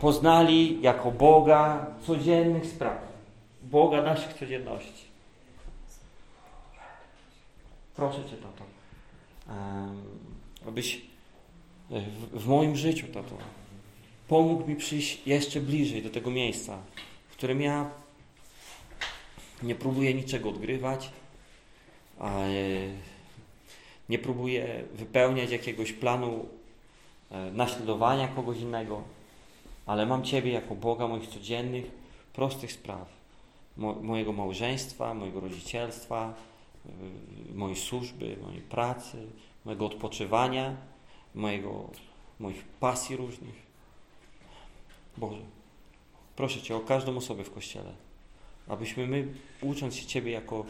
poznali 0.00 0.82
jako 0.82 1.10
Boga 1.10 1.86
codziennych 2.06 2.66
spraw, 2.66 2.98
Boga 3.62 4.02
naszych 4.02 4.34
codzienności. 4.34 5.04
Proszę 7.96 8.18
Cię, 8.18 8.36
Tato, 8.36 8.64
abyś 10.68 11.00
w, 11.90 12.42
w 12.42 12.46
moim 12.46 12.76
życiu, 12.76 13.06
Tato, 13.06 13.36
pomógł 14.28 14.66
mi 14.66 14.76
przyjść 14.76 15.26
jeszcze 15.26 15.60
bliżej 15.60 16.02
do 16.02 16.10
tego 16.10 16.30
miejsca, 16.30 16.78
w 17.28 17.32
którym 17.32 17.60
ja 17.60 17.90
nie 19.62 19.74
próbuję 19.74 20.14
niczego 20.14 20.48
odgrywać, 20.48 21.10
nie 24.08 24.18
próbuję 24.18 24.84
wypełniać 24.94 25.50
jakiegoś 25.50 25.92
planu 25.92 26.46
naśladowania 27.52 28.28
kogoś 28.28 28.58
innego, 28.58 29.02
ale 29.86 30.06
mam 30.06 30.24
Ciebie 30.24 30.52
jako 30.52 30.74
Boga 30.74 31.08
moich 31.08 31.28
codziennych, 31.28 31.90
prostych 32.32 32.72
spraw. 32.72 33.18
Mo 33.76 33.94
mojego 33.94 34.32
małżeństwa, 34.32 35.14
mojego 35.14 35.40
rodzicielstwa, 35.40 36.34
mojej 37.54 37.76
służby, 37.76 38.36
mojej 38.42 38.60
pracy, 38.60 39.26
mojego 39.64 39.86
odpoczywania, 39.86 40.76
mojego, 41.34 41.90
moich 42.40 42.64
pasji 42.64 43.16
różnych. 43.16 43.54
Boże, 45.16 45.40
proszę 46.36 46.62
Cię 46.62 46.76
o 46.76 46.80
każdą 46.80 47.16
osobę 47.16 47.44
w 47.44 47.52
Kościele, 47.52 47.92
abyśmy 48.68 49.06
my, 49.06 49.28
ucząc 49.60 49.94
się 49.94 50.06
Ciebie 50.06 50.32
jako 50.32 50.64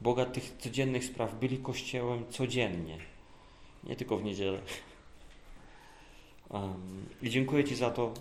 Boga 0.00 0.26
tych 0.26 0.56
codziennych 0.58 1.04
spraw, 1.04 1.34
byli 1.34 1.58
Kościołem 1.58 2.24
codziennie, 2.30 2.98
nie 3.84 3.96
tylko 3.96 4.16
w 4.16 4.24
niedzielę. 4.24 4.60
I 7.22 7.30
dziękuję 7.30 7.64
Ci 7.64 7.76
za 7.76 7.90
to, 7.90 8.14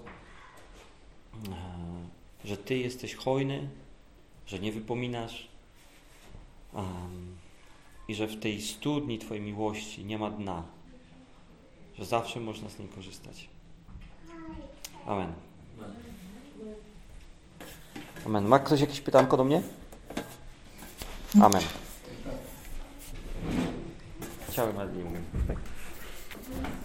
że 2.45 2.57
Ty 2.57 2.78
jesteś 2.78 3.15
hojny, 3.15 3.69
że 4.47 4.59
nie 4.59 4.71
wypominasz 4.71 5.47
i 8.07 8.15
że 8.15 8.28
w 8.28 8.39
tej 8.39 8.61
studni 8.61 9.19
Twojej 9.19 9.43
miłości 9.43 10.05
nie 10.05 10.17
ma 10.17 10.30
dna, 10.30 10.63
że 11.97 12.05
zawsze 12.05 12.39
można 12.39 12.69
z 12.69 12.80
niej 12.80 12.88
korzystać. 12.88 13.49
Amen. 15.05 15.34
Amen. 18.25 18.47
Ma 18.47 18.59
ktoś 18.59 18.82
jakieś 18.82 19.01
pytanko 19.01 19.38
do 19.38 19.43
mnie? 19.43 19.61
Amen. 21.36 21.61
Chciałem, 24.49 24.78
ale 24.78 24.91
nie 24.91 25.03
umiem. 25.03 25.23